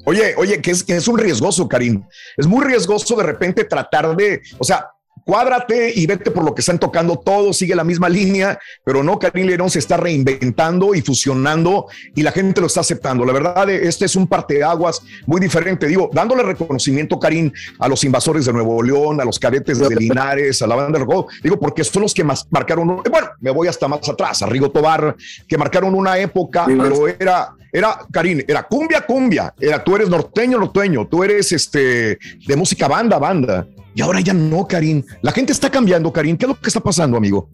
Oye, 0.05 0.35
oye, 0.37 0.61
que 0.61 0.71
es, 0.71 0.83
que 0.83 0.97
es 0.97 1.07
un 1.07 1.17
riesgoso, 1.17 1.67
Karim. 1.69 2.03
Es 2.35 2.45
muy 2.45 2.65
riesgoso 2.65 3.15
de 3.15 3.23
repente 3.23 3.63
tratar 3.63 4.17
de, 4.17 4.41
o 4.57 4.65
sea, 4.65 4.89
cuádrate 5.25 5.91
y 5.95 6.05
vete 6.05 6.31
por 6.31 6.43
lo 6.43 6.53
que 6.53 6.61
están 6.61 6.79
tocando 6.79 7.17
todos, 7.17 7.57
sigue 7.57 7.75
la 7.75 7.83
misma 7.83 8.09
línea, 8.09 8.59
pero 8.83 9.03
no, 9.03 9.19
Karim 9.19 9.47
León 9.47 9.69
se 9.69 9.79
está 9.79 9.97
reinventando 9.97 10.95
y 10.95 11.01
fusionando 11.01 11.87
y 12.15 12.23
la 12.23 12.31
gente 12.31 12.61
lo 12.61 12.67
está 12.67 12.81
aceptando. 12.81 13.25
La 13.25 13.33
verdad, 13.33 13.69
este 13.69 14.05
es 14.05 14.15
un 14.15 14.27
parteaguas 14.27 15.01
muy 15.25 15.39
diferente. 15.39 15.87
Digo, 15.87 16.09
dándole 16.13 16.43
reconocimiento, 16.43 17.19
Karim, 17.19 17.51
a 17.79 17.87
los 17.87 18.03
invasores 18.03 18.45
de 18.45 18.53
Nuevo 18.53 18.81
León, 18.81 19.19
a 19.21 19.25
los 19.25 19.39
cadetes 19.39 19.79
de 19.79 19.95
Linares, 19.95 20.61
a 20.61 20.67
la 20.67 20.75
banda 20.75 20.99
de 20.99 21.05
Rojo, 21.05 21.27
digo, 21.41 21.59
porque 21.59 21.83
son 21.83 22.03
los 22.03 22.13
que 22.13 22.23
más 22.23 22.47
marcaron, 22.49 23.01
bueno, 23.09 23.29
me 23.39 23.51
voy 23.51 23.67
hasta 23.67 23.87
más 23.87 24.07
atrás, 24.07 24.41
a 24.41 24.45
Rigo 24.47 24.71
Tobar, 24.71 25.15
que 25.47 25.57
marcaron 25.57 25.93
una 25.95 26.17
época, 26.17 26.65
pero 26.65 27.07
era, 27.07 27.55
era, 27.71 27.99
Karim, 28.11 28.41
era 28.47 28.63
cumbia, 28.63 29.01
cumbia, 29.01 29.53
era, 29.59 29.83
tú 29.83 29.95
eres 29.95 30.09
norteño, 30.09 30.59
norteño, 30.59 31.07
tú 31.07 31.23
eres 31.23 31.51
este, 31.51 32.17
de 32.45 32.55
música 32.55 32.87
banda, 32.87 33.17
banda. 33.17 33.65
Y 33.95 34.01
ahora 34.01 34.19
ya 34.21 34.33
no, 34.33 34.67
Karim. 34.67 35.03
La 35.21 35.31
gente 35.31 35.51
está 35.51 35.69
cambiando, 35.69 36.11
Karim. 36.11 36.37
¿Qué 36.37 36.45
es 36.45 36.49
lo 36.49 36.59
que 36.59 36.67
está 36.67 36.79
pasando, 36.79 37.17
amigo? 37.17 37.49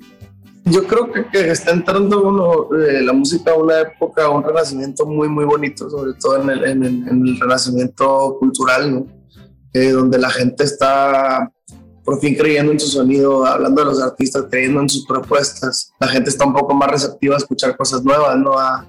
Yo 0.65 0.85
creo 0.85 1.11
que, 1.11 1.51
está 1.51 1.71
entrando 1.71 2.21
uno, 2.21 2.77
eh, 2.77 3.01
la 3.01 3.13
música 3.13 3.51
a 3.51 3.55
una 3.55 3.81
época, 3.81 4.29
un 4.29 4.43
renacimiento 4.43 5.05
muy, 5.05 5.27
muy 5.27 5.45
bonito, 5.45 5.89
sobre 5.89 6.13
todo 6.13 6.41
en 6.41 6.49
el, 6.49 6.63
en 6.63 6.83
el, 6.83 7.39
renacimiento 7.39 8.37
cultural, 8.39 8.93
¿no? 8.93 9.07
Eh, 9.73 9.91
donde 9.91 10.19
la 10.19 10.29
gente 10.29 10.63
está 10.63 11.51
por 12.03 12.19
fin 12.19 12.35
creyendo 12.35 12.71
en 12.71 12.79
su 12.79 12.87
sonido, 12.87 13.45
hablando 13.45 13.81
de 13.81 13.87
los 13.87 14.01
artistas, 14.01 14.45
creyendo 14.49 14.81
en 14.81 14.89
sus 14.89 15.05
propuestas. 15.05 15.91
La 15.99 16.07
gente 16.07 16.29
está 16.29 16.45
un 16.45 16.53
poco 16.53 16.73
más 16.73 16.89
receptiva 16.89 17.35
a 17.35 17.39
escuchar 17.39 17.75
cosas 17.75 18.03
nuevas, 18.03 18.37
¿no? 18.37 18.57
A, 18.57 18.85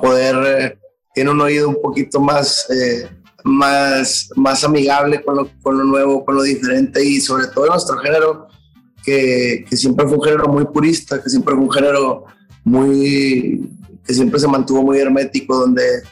poder, 0.00 0.36
eh, 0.46 0.78
tiene 1.14 1.30
un 1.30 1.40
oído 1.40 1.68
un 1.68 1.80
poquito 1.80 2.20
más 2.20 2.66
más, 3.48 4.30
más 4.36 4.62
amigable 4.64 5.22
con 5.22 5.36
lo, 5.36 5.50
con 5.62 5.78
lo 5.78 5.84
nuevo, 5.84 6.24
con 6.24 6.36
lo 6.36 6.42
diferente 6.42 7.04
y 7.04 7.20
sobre 7.20 7.46
todo 7.48 7.66
en 7.66 7.72
nuestro 7.72 7.96
género, 7.98 8.48
que, 9.04 9.64
que, 9.68 9.76
siempre 9.76 10.06
fue 10.06 10.18
un 10.18 10.22
género 10.22 10.48
muy 10.48 10.64
purista, 10.66 11.22
que 11.22 11.30
siempre 11.30 11.54
fue 11.54 11.64
un 11.64 11.70
género 11.70 12.24
muy, 12.64 13.70
que 14.04 14.14
siempre 14.14 14.38
se 14.38 14.48
mantuvo 14.48 14.82
muy 14.82 14.98
hermético, 14.98 15.56
donde, 15.56 16.02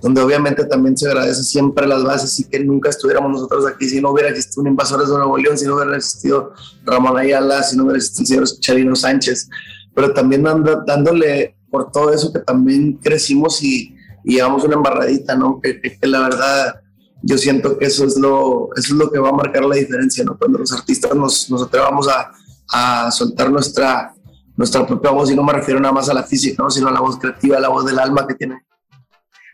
donde 0.00 0.20
obviamente 0.20 0.64
también 0.64 0.96
se 0.96 1.06
agradece 1.06 1.42
siempre 1.42 1.86
las 1.86 2.02
bases 2.02 2.38
y 2.40 2.44
que 2.44 2.60
nunca 2.60 2.90
estuviéramos 2.90 3.30
nosotros 3.30 3.66
aquí 3.66 3.88
si 3.88 4.00
no 4.00 4.10
hubiera 4.10 4.30
existido 4.30 4.62
un 4.62 4.68
Invasores 4.68 5.08
de 5.08 5.16
Nuevo 5.16 5.36
León, 5.36 5.58
si 5.58 5.66
no 5.66 5.76
hubiera 5.76 5.96
existido 5.96 6.52
Ramón 6.84 7.18
Ayala, 7.18 7.62
si 7.62 7.76
no 7.76 7.84
hubiera 7.84 7.98
existido 7.98 8.40
el 8.40 8.46
señor 8.46 8.60
Charino 8.60 8.96
Sánchez, 8.96 9.48
pero 9.94 10.12
también 10.12 10.44
dándole 10.86 11.56
por 11.70 11.90
todo 11.90 12.12
eso 12.12 12.32
que 12.32 12.40
también 12.40 12.94
crecimos 12.94 13.62
y, 13.62 13.96
y 14.24 14.34
llevamos 14.34 14.64
una 14.64 14.74
embarradita, 14.74 15.36
¿no? 15.36 15.60
Que, 15.60 15.80
que, 15.80 16.06
la 16.06 16.20
verdad 16.20 16.80
yo 17.26 17.36
siento 17.36 17.76
que 17.76 17.86
eso 17.86 18.04
es 18.04 18.16
lo, 18.16 18.68
eso 18.76 18.92
es 18.92 18.98
lo 18.98 19.10
que 19.10 19.18
va 19.18 19.30
a 19.30 19.32
marcar 19.32 19.64
la 19.64 19.74
diferencia, 19.74 20.22
¿no? 20.24 20.38
Cuando 20.38 20.58
los 20.58 20.72
artistas 20.72 21.12
nos, 21.14 21.50
nos 21.50 21.62
atrevamos 21.62 22.08
a, 22.08 22.30
a 22.72 23.10
soltar 23.10 23.50
nuestra, 23.50 24.14
nuestra 24.56 24.86
propia 24.86 25.10
voz, 25.10 25.30
y 25.30 25.34
no 25.34 25.42
me 25.42 25.52
refiero 25.52 25.80
nada 25.80 25.92
más 25.92 26.08
a 26.08 26.14
la 26.14 26.22
física, 26.22 26.62
¿no? 26.62 26.70
sino 26.70 26.86
a 26.86 26.92
la 26.92 27.00
voz 27.00 27.18
creativa, 27.18 27.56
a 27.56 27.60
la 27.60 27.68
voz 27.68 27.84
del 27.84 27.98
alma 27.98 28.26
que 28.28 28.34
tiene. 28.34 28.64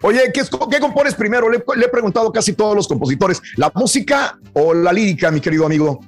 Oye, 0.02 0.20
¿qué, 0.34 0.42
¿qué, 0.70 0.80
compones 0.80 1.14
primero? 1.14 1.48
Le, 1.48 1.64
le, 1.76 1.86
he 1.86 1.88
preguntado 1.88 2.28
a 2.28 2.32
casi 2.32 2.52
todos 2.52 2.76
los 2.76 2.86
compositores, 2.86 3.40
¿la 3.56 3.72
música 3.74 4.38
o 4.52 4.74
la 4.74 4.92
lírica, 4.92 5.30
mi 5.30 5.40
querido 5.40 5.64
amigo? 5.64 6.00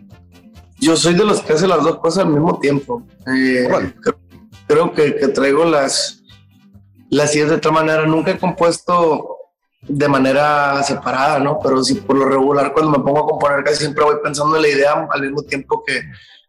Yo 0.80 0.96
soy 0.96 1.14
de 1.14 1.24
los 1.24 1.40
que 1.40 1.54
hacen 1.54 1.70
las 1.70 1.82
dos 1.82 1.98
cosas 1.98 2.24
al 2.24 2.30
mismo 2.30 2.58
tiempo. 2.58 3.06
Eh, 3.26 3.68
creo, 4.02 4.18
creo 4.66 4.92
que, 4.92 5.14
que, 5.14 5.28
traigo 5.28 5.64
las, 5.64 6.22
las 7.08 7.34
ideas 7.34 7.50
de 7.50 7.56
otra 7.56 7.70
manera. 7.70 8.04
Nunca 8.04 8.32
he 8.32 8.38
compuesto 8.38 9.36
de 9.88 10.08
manera 10.08 10.82
separada, 10.82 11.38
¿no? 11.38 11.58
Pero 11.62 11.82
sí, 11.82 11.94
por 11.94 12.16
lo 12.16 12.26
regular, 12.26 12.72
cuando 12.72 12.90
me 12.90 13.04
pongo 13.04 13.20
a 13.20 13.28
componer, 13.28 13.64
casi 13.64 13.78
siempre 13.78 14.04
voy 14.04 14.16
pensando 14.22 14.56
en 14.56 14.62
la 14.62 14.68
idea 14.68 15.06
al 15.10 15.22
mismo 15.22 15.42
tiempo 15.42 15.82
que 15.84 16.02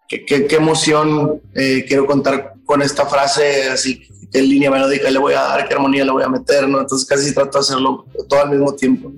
qué 0.08 0.56
emoción 0.56 1.42
eh, 1.54 1.84
quiero 1.88 2.06
contar 2.06 2.54
con 2.66 2.82
esta 2.82 3.06
frase, 3.06 3.70
así 3.70 4.08
qué 4.32 4.42
línea 4.42 4.70
melódica 4.72 5.10
le 5.10 5.20
voy 5.20 5.34
a 5.34 5.42
dar, 5.42 5.68
qué 5.68 5.74
armonía 5.74 6.04
le 6.04 6.12
voy 6.12 6.24
a 6.24 6.30
meter, 6.30 6.68
¿no? 6.68 6.82
Entonces 6.82 7.08
casi 7.08 7.34
trato 7.34 7.58
de 7.58 7.60
hacerlo 7.62 8.06
todo 8.28 8.42
al 8.42 8.50
mismo 8.50 8.74
tiempo. 8.74 9.12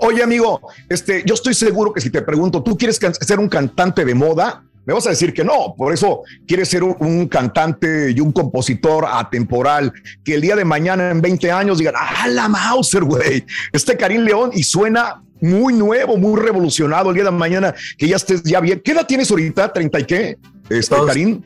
oye, 0.00 0.22
amigo, 0.22 0.60
este, 0.88 1.22
yo 1.24 1.34
estoy 1.34 1.54
seguro 1.54 1.92
que 1.92 2.00
si 2.00 2.10
te 2.10 2.22
pregunto, 2.22 2.62
¿tú 2.62 2.76
quieres 2.76 2.98
ser 3.20 3.38
un 3.38 3.48
cantante 3.48 4.04
de 4.04 4.14
moda? 4.14 4.64
Me 4.84 4.92
vas 4.92 5.06
a 5.06 5.10
decir 5.10 5.32
que 5.32 5.44
no, 5.44 5.74
por 5.76 5.92
eso 5.92 6.22
quieres 6.46 6.68
ser 6.68 6.82
un, 6.82 7.28
cantante 7.28 8.10
y 8.10 8.20
un 8.20 8.32
compositor 8.32 9.06
atemporal, 9.08 9.92
que 10.24 10.34
el 10.34 10.40
día 10.40 10.56
de 10.56 10.64
mañana 10.64 11.10
en 11.10 11.20
20 11.20 11.52
años 11.52 11.78
digan, 11.78 11.94
ah, 11.96 12.26
la 12.28 12.48
Mauser, 12.48 13.04
güey, 13.04 13.44
este 13.72 13.96
Karim 13.96 14.22
León 14.22 14.50
y 14.52 14.64
suena 14.64 15.22
muy 15.40 15.74
nuevo, 15.74 16.16
muy 16.16 16.40
revolucionado 16.40 17.10
el 17.10 17.16
día 17.16 17.24
de 17.24 17.30
mañana, 17.30 17.74
que 17.96 18.08
ya 18.08 18.16
estés 18.16 18.42
ya 18.42 18.60
bien. 18.60 18.80
¿Qué 18.84 18.92
edad 18.92 19.06
tienes 19.06 19.30
ahorita? 19.30 19.72
¿30 19.72 20.00
y 20.00 20.04
qué? 20.04 20.38
Este, 20.70 20.96
Karim. 21.06 21.42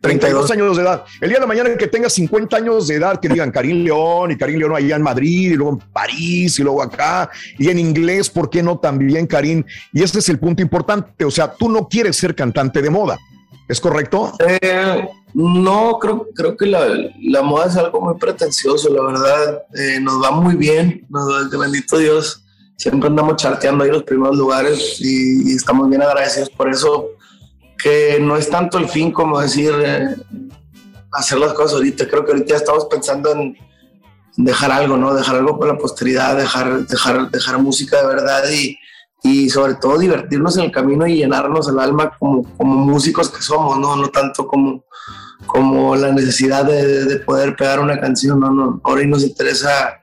32 0.00 0.50
años 0.50 0.76
de 0.76 0.82
edad. 0.82 1.04
El 1.20 1.30
día 1.30 1.40
de 1.40 1.46
mañana 1.46 1.76
que 1.76 1.86
tengas 1.86 2.12
50 2.12 2.56
años 2.56 2.86
de 2.86 2.96
edad, 2.96 3.20
que 3.20 3.28
digan 3.28 3.50
Karim 3.50 3.84
León 3.84 4.30
y 4.30 4.36
Karim 4.36 4.58
León 4.58 4.74
allá 4.76 4.96
en 4.96 5.02
Madrid 5.02 5.52
y 5.52 5.54
luego 5.54 5.72
en 5.72 5.78
París 5.92 6.58
y 6.58 6.62
luego 6.62 6.82
acá 6.82 7.30
y 7.58 7.68
en 7.68 7.78
inglés, 7.78 8.30
¿por 8.30 8.50
qué 8.50 8.62
no 8.62 8.78
también 8.78 9.26
Karim? 9.26 9.64
Y 9.92 10.02
este 10.02 10.20
es 10.20 10.28
el 10.28 10.38
punto 10.38 10.62
importante, 10.62 11.24
o 11.24 11.30
sea, 11.30 11.52
tú 11.52 11.68
no 11.68 11.88
quieres 11.88 12.16
ser 12.16 12.34
cantante 12.34 12.80
de 12.82 12.90
moda, 12.90 13.18
¿es 13.68 13.80
correcto? 13.80 14.32
Eh, 14.38 15.08
no, 15.34 15.98
creo, 15.98 16.28
creo 16.34 16.56
que 16.56 16.66
la, 16.66 16.86
la, 17.22 17.42
moda 17.42 17.66
es 17.66 17.76
algo 17.76 18.00
muy 18.00 18.14
pretencioso, 18.18 18.92
la 18.92 19.02
verdad, 19.02 19.62
eh, 19.74 19.98
nos 20.00 20.22
va 20.22 20.30
muy 20.30 20.56
bien, 20.56 21.06
nos 21.08 21.28
va, 21.28 21.58
bendito 21.58 21.98
Dios, 21.98 22.44
siempre 22.76 23.08
andamos 23.08 23.36
charteando 23.36 23.84
ahí 23.84 23.90
los 23.90 24.04
primeros 24.04 24.36
lugares 24.36 25.00
y, 25.00 25.50
y 25.50 25.56
estamos 25.56 25.88
bien 25.88 26.02
agradecidos 26.02 26.50
por 26.50 26.70
eso 26.70 27.17
que 27.82 28.18
no 28.20 28.36
es 28.36 28.50
tanto 28.50 28.78
el 28.78 28.88
fin 28.88 29.12
como 29.12 29.40
decir 29.40 29.72
eh, 29.78 30.16
hacer 31.12 31.38
las 31.38 31.52
cosas 31.54 31.74
ahorita. 31.74 32.08
Creo 32.08 32.24
que 32.24 32.32
ahorita 32.32 32.56
estamos 32.56 32.86
pensando 32.86 33.32
en 33.32 33.56
dejar 34.36 34.70
algo, 34.70 34.96
¿no? 34.96 35.14
Dejar 35.14 35.36
algo 35.36 35.58
para 35.58 35.72
la 35.72 35.78
posteridad, 35.78 36.36
dejar, 36.36 36.86
dejar, 36.86 37.30
dejar 37.30 37.58
música 37.58 38.00
de 38.00 38.06
verdad 38.06 38.42
y, 38.50 38.78
y 39.22 39.48
sobre 39.50 39.74
todo 39.74 39.98
divertirnos 39.98 40.56
en 40.56 40.64
el 40.64 40.72
camino 40.72 41.06
y 41.06 41.16
llenarnos 41.16 41.68
el 41.68 41.78
alma 41.78 42.12
como, 42.18 42.42
como 42.56 42.74
músicos 42.74 43.30
que 43.30 43.42
somos, 43.42 43.78
¿no? 43.78 43.96
No 43.96 44.08
tanto 44.08 44.46
como, 44.46 44.84
como 45.46 45.96
la 45.96 46.12
necesidad 46.12 46.64
de, 46.64 47.04
de 47.04 47.16
poder 47.18 47.56
pegar 47.56 47.80
una 47.80 48.00
canción, 48.00 48.40
¿no? 48.40 48.50
no 48.50 48.80
ahora 48.84 49.04
nos 49.06 49.22
interesa 49.24 50.02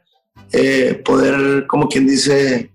eh, 0.51 1.01
poder, 1.05 1.67
como 1.67 1.87
quien 1.87 2.07
dice, 2.07 2.71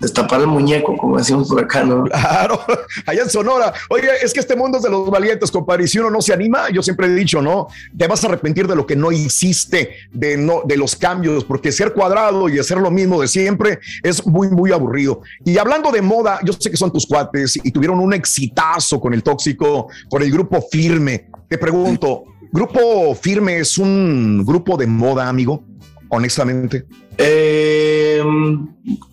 destapar 0.00 0.40
el 0.40 0.46
muñeco, 0.46 0.96
como 0.96 1.18
decimos 1.18 1.48
por 1.48 1.62
acá, 1.62 1.84
¿no? 1.84 2.04
Claro, 2.04 2.60
allá 3.06 3.22
en 3.22 3.30
Sonora. 3.30 3.72
Oye, 3.90 4.08
es 4.22 4.32
que 4.32 4.40
este 4.40 4.56
mundo 4.56 4.78
es 4.78 4.84
de 4.84 4.90
los 4.90 5.10
valientes, 5.10 5.50
compadre. 5.50 5.84
Y 5.84 5.88
si 5.88 5.98
uno 5.98 6.10
no 6.10 6.22
se 6.22 6.32
anima, 6.32 6.70
yo 6.70 6.82
siempre 6.82 7.06
he 7.06 7.14
dicho, 7.14 7.42
¿no? 7.42 7.68
Te 7.96 8.06
vas 8.06 8.22
a 8.24 8.28
arrepentir 8.28 8.66
de 8.66 8.76
lo 8.76 8.86
que 8.86 8.96
no 8.96 9.10
hiciste, 9.12 9.90
de, 10.12 10.36
no, 10.36 10.62
de 10.64 10.76
los 10.76 10.96
cambios, 10.96 11.44
porque 11.44 11.72
ser 11.72 11.92
cuadrado 11.92 12.48
y 12.48 12.58
hacer 12.58 12.78
lo 12.78 12.90
mismo 12.90 13.20
de 13.20 13.28
siempre 13.28 13.78
es 14.02 14.26
muy, 14.26 14.48
muy 14.48 14.72
aburrido. 14.72 15.22
Y 15.44 15.58
hablando 15.58 15.90
de 15.90 16.02
moda, 16.02 16.40
yo 16.44 16.52
sé 16.52 16.70
que 16.70 16.76
son 16.76 16.92
tus 16.92 17.06
cuates 17.06 17.58
y 17.62 17.70
tuvieron 17.70 17.98
un 17.98 18.12
exitazo 18.12 19.00
con 19.00 19.14
el 19.14 19.22
tóxico, 19.22 19.88
con 20.08 20.22
el 20.22 20.30
grupo 20.30 20.62
Firme. 20.70 21.28
Te 21.48 21.58
pregunto, 21.58 22.24
¿grupo 22.52 23.14
Firme 23.14 23.58
es 23.58 23.78
un 23.78 24.44
grupo 24.44 24.76
de 24.76 24.86
moda, 24.86 25.28
amigo? 25.28 25.64
Honestamente. 26.10 26.86
Eh, 27.16 28.22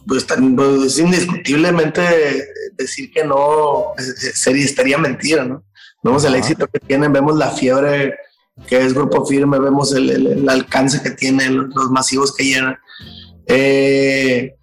pues, 0.07 0.25
pues, 0.55 0.99
indiscutiblemente 0.99 2.01
decir 2.77 3.11
que 3.11 3.23
no 3.23 3.93
sería, 3.97 4.65
estaría 4.65 4.97
mentira, 4.97 5.45
¿no? 5.45 5.63
Vemos 6.03 6.23
el 6.25 6.35
éxito 6.35 6.67
que 6.67 6.79
tienen, 6.79 7.11
vemos 7.11 7.35
la 7.35 7.49
fiebre 7.49 8.15
que 8.67 8.83
es 8.83 8.93
Grupo 8.93 9.25
Firme, 9.25 9.59
vemos 9.59 9.93
el, 9.93 10.47
alcance 10.47 11.01
que 11.01 11.11
tienen, 11.11 11.57
los, 11.57 11.89
masivos 11.91 12.33
que 12.33 12.45
llenan. 12.45 12.77
Eh, 13.47 14.55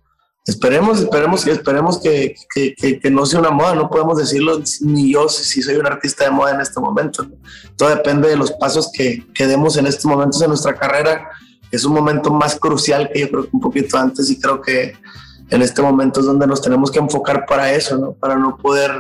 esperemos, 0.47 1.01
esperemos, 1.01 1.47
esperemos 1.47 2.01
que, 2.01 2.35
que, 2.55 2.99
que, 2.99 3.11
no 3.11 3.27
sea 3.27 3.41
una 3.41 3.51
moda, 3.51 3.75
no 3.75 3.91
podemos 3.91 4.19
decirlo 4.19 4.63
ni 4.81 5.13
yo 5.13 5.29
si 5.29 5.63
soy 5.63 5.77
un 5.77 5.87
artista 5.87 6.25
de 6.25 6.31
moda 6.31 6.55
en 6.55 6.61
este 6.63 6.81
momento. 6.81 7.27
Todo 7.77 7.91
depende 7.91 8.29
de 8.29 8.37
los 8.37 8.53
pasos 8.53 8.91
que, 8.93 9.27
que 9.35 9.47
demos 9.47 9.77
en 9.77 9.87
estos 9.87 10.07
momentos 10.07 10.41
en 10.41 10.49
nuestra 10.49 10.75
carrera 10.75 11.29
es 11.73 11.85
un 11.87 11.95
momento 11.95 12.31
más 12.31 12.55
crucial 12.55 13.11
que 13.13 13.21
yo 13.21 13.31
creo 13.31 13.43
que 13.45 13.51
un 13.53 13.61
poquito 13.61 13.97
antes 13.97 14.31
y 14.31 14.39
creo 14.39 14.61
que 14.61 14.93
en 15.49 15.63
este 15.63 15.81
momento 15.81 16.21
es 16.21 16.27
donde 16.27 16.47
nos 16.47 16.61
tenemos 16.61 16.91
que 16.91 16.99
enfocar 16.99 17.47
para 17.47 17.73
eso. 17.73 18.15
Para 18.21 18.37
no 18.37 18.57
poder, 18.59 18.91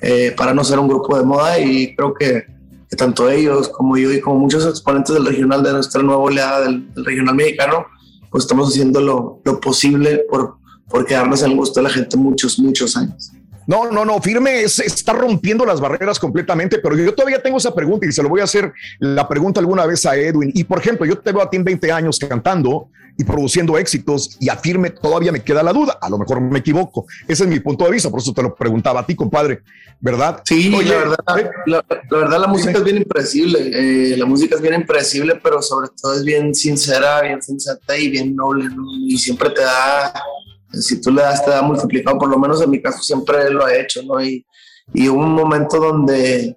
eh, 0.00 0.32
para 0.36 0.54
no 0.54 0.62
ser 0.62 0.78
un 0.78 0.88
grupo 0.88 1.18
de 1.18 1.24
moda 1.24 1.58
y 1.58 1.94
creo 1.96 2.14
que, 2.14 2.44
que, 2.88 2.96
tanto 2.96 3.28
ellos 3.28 3.68
como 3.68 3.96
yo 3.96 4.12
y 4.12 4.20
como 4.20 4.38
muchos 4.38 4.64
exponentes 4.64 5.12
del 5.12 5.26
regional, 5.26 5.62
de 5.62 5.72
nuestra 5.72 6.02
nueva 6.02 6.22
oleada 6.22 6.60
del, 6.60 6.88
regional 6.96 7.34
mexicano, 7.34 7.86
pues 8.30 8.44
estamos 8.44 8.68
haciendo 8.68 9.00
lo, 9.00 9.40
lo 9.44 9.60
posible 9.60 10.24
por, 10.30 10.56
por 10.88 11.04
quedarnos 11.04 11.42
en 11.42 11.50
el 11.50 11.56
gusto 11.56 11.80
de 11.80 11.84
la 11.84 11.90
gente 11.90 12.16
muchos, 12.16 12.60
muchos 12.60 12.96
años. 12.96 13.32
No, 13.68 13.90
no, 13.90 14.02
no, 14.02 14.18
firme 14.22 14.62
es, 14.62 14.78
está 14.78 15.12
rompiendo 15.12 15.66
las 15.66 15.78
barreras 15.78 16.18
completamente, 16.18 16.78
pero 16.78 16.96
yo 16.96 17.14
todavía 17.14 17.42
tengo 17.42 17.58
esa 17.58 17.74
pregunta 17.74 18.06
y 18.06 18.12
se 18.12 18.22
lo 18.22 18.30
voy 18.30 18.40
a 18.40 18.44
hacer 18.44 18.72
la 18.98 19.28
pregunta 19.28 19.60
alguna 19.60 19.84
vez 19.84 20.06
a 20.06 20.16
Edwin. 20.16 20.50
Y 20.54 20.64
por 20.64 20.78
ejemplo, 20.78 21.04
yo 21.04 21.18
te 21.18 21.32
veo 21.32 21.42
a 21.42 21.50
ti 21.50 21.58
en 21.58 21.64
20 21.64 21.92
años 21.92 22.18
cantando 22.18 22.88
y 23.18 23.24
produciendo 23.24 23.76
éxitos 23.76 24.38
y 24.40 24.48
a 24.48 24.56
firme 24.56 24.88
todavía 24.88 25.32
me 25.32 25.42
queda 25.42 25.62
la 25.62 25.74
duda. 25.74 25.98
A 26.00 26.08
lo 26.08 26.16
mejor 26.16 26.40
me 26.40 26.60
equivoco. 26.60 27.04
Ese 27.26 27.42
es 27.42 27.48
mi 27.50 27.60
punto 27.60 27.84
de 27.84 27.90
vista, 27.90 28.08
por 28.08 28.20
eso 28.20 28.32
te 28.32 28.42
lo 28.42 28.54
preguntaba 28.54 29.00
a 29.00 29.06
ti, 29.06 29.14
compadre, 29.14 29.60
¿verdad? 30.00 30.40
Sí, 30.46 30.70
la, 30.70 30.96
verdad, 30.96 31.38
¿eh? 31.38 31.50
la, 31.66 31.84
verdad, 32.10 32.40
la, 32.40 32.46
música 32.46 32.78
es 32.78 32.84
bien 32.84 32.96
impredecible. 32.96 33.70
Eh, 33.74 34.16
la 34.16 34.24
música 34.24 34.54
es 34.54 34.62
bien 34.62 34.76
impredecible, 34.76 35.38
pero 35.42 35.60
sobre 35.60 35.88
todo 36.00 36.14
es 36.14 36.24
bien 36.24 36.54
sincera, 36.54 37.20
bien 37.20 37.42
sensata 37.42 37.98
y 37.98 38.08
bien 38.08 38.34
noble. 38.34 38.70
Y 39.06 39.18
siempre 39.18 39.50
te 39.50 39.60
da 39.60 40.14
si 40.72 41.00
tú 41.00 41.10
le 41.10 41.22
das, 41.22 41.44
te 41.44 41.50
da 41.50 41.62
multiplicado, 41.62 42.18
por 42.18 42.28
lo 42.28 42.38
menos 42.38 42.60
en 42.62 42.70
mi 42.70 42.80
caso 42.80 43.02
siempre 43.02 43.50
lo 43.50 43.64
ha 43.64 43.74
hecho, 43.74 44.02
¿no? 44.02 44.22
Y, 44.22 44.44
y 44.94 45.08
un 45.08 45.32
momento 45.32 45.78
donde, 45.78 46.56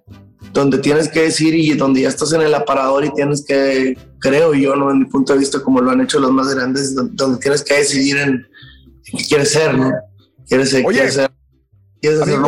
donde 0.52 0.78
tienes 0.78 1.08
que 1.08 1.22
decir 1.22 1.54
y 1.54 1.72
donde 1.74 2.02
ya 2.02 2.08
estás 2.08 2.32
en 2.32 2.42
el 2.42 2.54
aparador 2.54 3.04
y 3.04 3.12
tienes 3.12 3.44
que, 3.44 3.96
creo 4.18 4.54
yo, 4.54 4.76
¿no? 4.76 4.90
En 4.90 5.00
mi 5.00 5.04
punto 5.06 5.32
de 5.32 5.38
vista, 5.38 5.62
como 5.62 5.80
lo 5.80 5.90
han 5.90 6.00
hecho 6.00 6.20
los 6.20 6.32
más 6.32 6.54
grandes, 6.54 6.94
donde, 6.94 7.38
tienes 7.38 7.62
que 7.62 7.74
decidir 7.74 8.18
en, 8.18 8.46
qué 9.04 9.24
quieres 9.24 9.50
ser, 9.50 9.76
¿no? 9.76 9.92
Quieres 10.46 10.70
ser, 10.70 10.84
Oye, 10.86 10.98
quieres 10.98 11.14
ser, 11.14 11.30
quieres 12.00 12.20
ser 12.20 12.40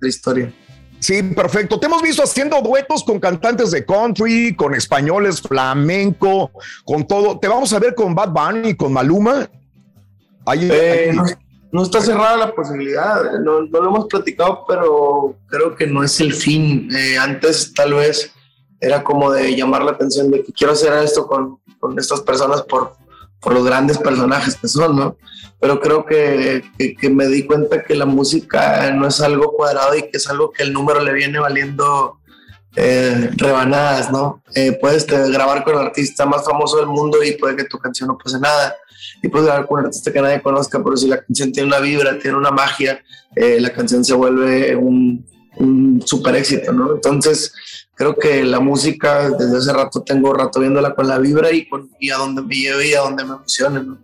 de 0.00 0.08
historia. 0.08 0.52
Sí, 1.00 1.22
perfecto. 1.22 1.78
Te 1.78 1.86
hemos 1.86 2.02
visto 2.02 2.22
haciendo 2.22 2.60
duetos 2.60 3.04
con 3.04 3.20
cantantes 3.20 3.70
de 3.70 3.84
country, 3.84 4.54
con 4.56 4.74
españoles, 4.74 5.40
flamenco, 5.40 6.50
con 6.84 7.06
todo. 7.06 7.38
Te 7.38 7.46
vamos 7.46 7.72
a 7.72 7.78
ver 7.78 7.94
con 7.94 8.14
Bad 8.14 8.30
Bunny, 8.30 8.74
con 8.74 8.92
Maluma. 8.92 9.48
Eh, 10.54 11.12
no, 11.70 11.82
está 11.82 12.00
cerrada 12.00 12.36
la 12.36 12.54
posibilidad, 12.54 13.38
no, 13.40 13.60
lo 13.60 13.86
hemos 13.86 14.06
platicado, 14.06 14.64
pero 14.66 15.34
creo 15.48 15.74
que 15.74 15.86
no 15.86 16.02
es 16.02 16.20
el 16.20 16.32
fin. 16.32 16.88
Eh, 16.94 17.18
antes 17.18 17.72
tal 17.74 17.94
vez 17.94 18.32
era 18.80 19.02
como 19.02 19.30
de 19.32 19.54
llamar 19.54 19.82
la 19.82 19.92
atención 19.92 20.30
de 20.30 20.42
que 20.42 20.52
quiero 20.52 20.72
hacer 20.72 20.92
esto 21.02 21.26
con, 21.26 21.58
con 21.78 21.98
estas 21.98 22.20
personas 22.22 22.62
por, 22.62 22.94
por 23.40 23.52
los 23.52 23.64
grandes 23.64 23.98
personajes 23.98 24.56
que 24.56 24.68
son, 24.68 24.96
¿no? 24.96 25.16
Pero 25.60 25.80
creo 25.80 26.06
que, 26.06 26.62
que, 26.78 27.10
me 27.10 27.26
di 27.26 27.44
cuenta 27.44 27.82
que 27.82 27.96
la 27.96 28.06
música 28.06 28.92
no 28.92 29.08
es 29.08 29.20
algo 29.20 29.52
cuadrado 29.52 29.96
y 29.96 30.02
que 30.02 30.18
es 30.18 30.28
algo 30.28 30.52
que 30.52 30.62
el 30.62 30.72
número 30.72 31.00
le 31.00 31.12
viene 31.12 31.40
valiendo 31.40 32.20
eh, 32.76 33.30
rebanadas, 33.34 34.12
¿no? 34.12 34.40
puedes 34.80 35.04
grabar 35.06 35.64
con 35.64 35.74
el 35.74 35.86
artista 35.86 36.26
más 36.26 36.44
famoso 36.44 36.76
del 36.76 36.86
mundo 36.86 37.24
y 37.24 37.32
puede 37.32 37.56
que 37.56 37.64
tu 37.64 37.76
canción 37.76 38.06
no 38.06 38.16
pase 38.16 38.38
nada 38.38 38.76
y 39.22 39.28
puedes 39.28 39.46
grabar 39.46 39.66
con 39.66 39.80
un 39.80 39.86
artista 39.86 40.12
que 40.12 40.20
nadie 40.20 40.42
conozca, 40.42 40.82
pero 40.82 40.96
si 40.96 41.08
la 41.08 41.22
canción 41.22 41.52
tiene 41.52 41.68
una 41.68 41.80
vibra, 41.80 42.18
tiene 42.18 42.36
una 42.36 42.50
magia, 42.50 43.02
eh, 43.34 43.60
la 43.60 43.72
canción 43.72 44.04
se 44.04 44.14
vuelve 44.14 44.74
un, 44.76 45.24
un 45.58 46.02
super 46.04 46.34
éxito, 46.36 46.72
¿no? 46.72 46.94
Entonces, 46.94 47.52
creo 47.94 48.16
que 48.16 48.44
la 48.44 48.60
música, 48.60 49.30
desde 49.30 49.58
hace 49.58 49.72
rato 49.72 50.02
tengo 50.02 50.32
rato 50.32 50.60
viéndola 50.60 50.94
con 50.94 51.08
la 51.08 51.18
vibra 51.18 51.52
y, 51.52 51.68
con, 51.68 51.90
y 51.98 52.10
a 52.10 52.16
donde 52.16 52.42
me 52.42 52.54
lleve 52.54 52.88
y 52.88 52.94
a 52.94 53.00
donde 53.00 53.24
me 53.24 53.34
emocione, 53.34 53.82
¿no? 53.82 53.98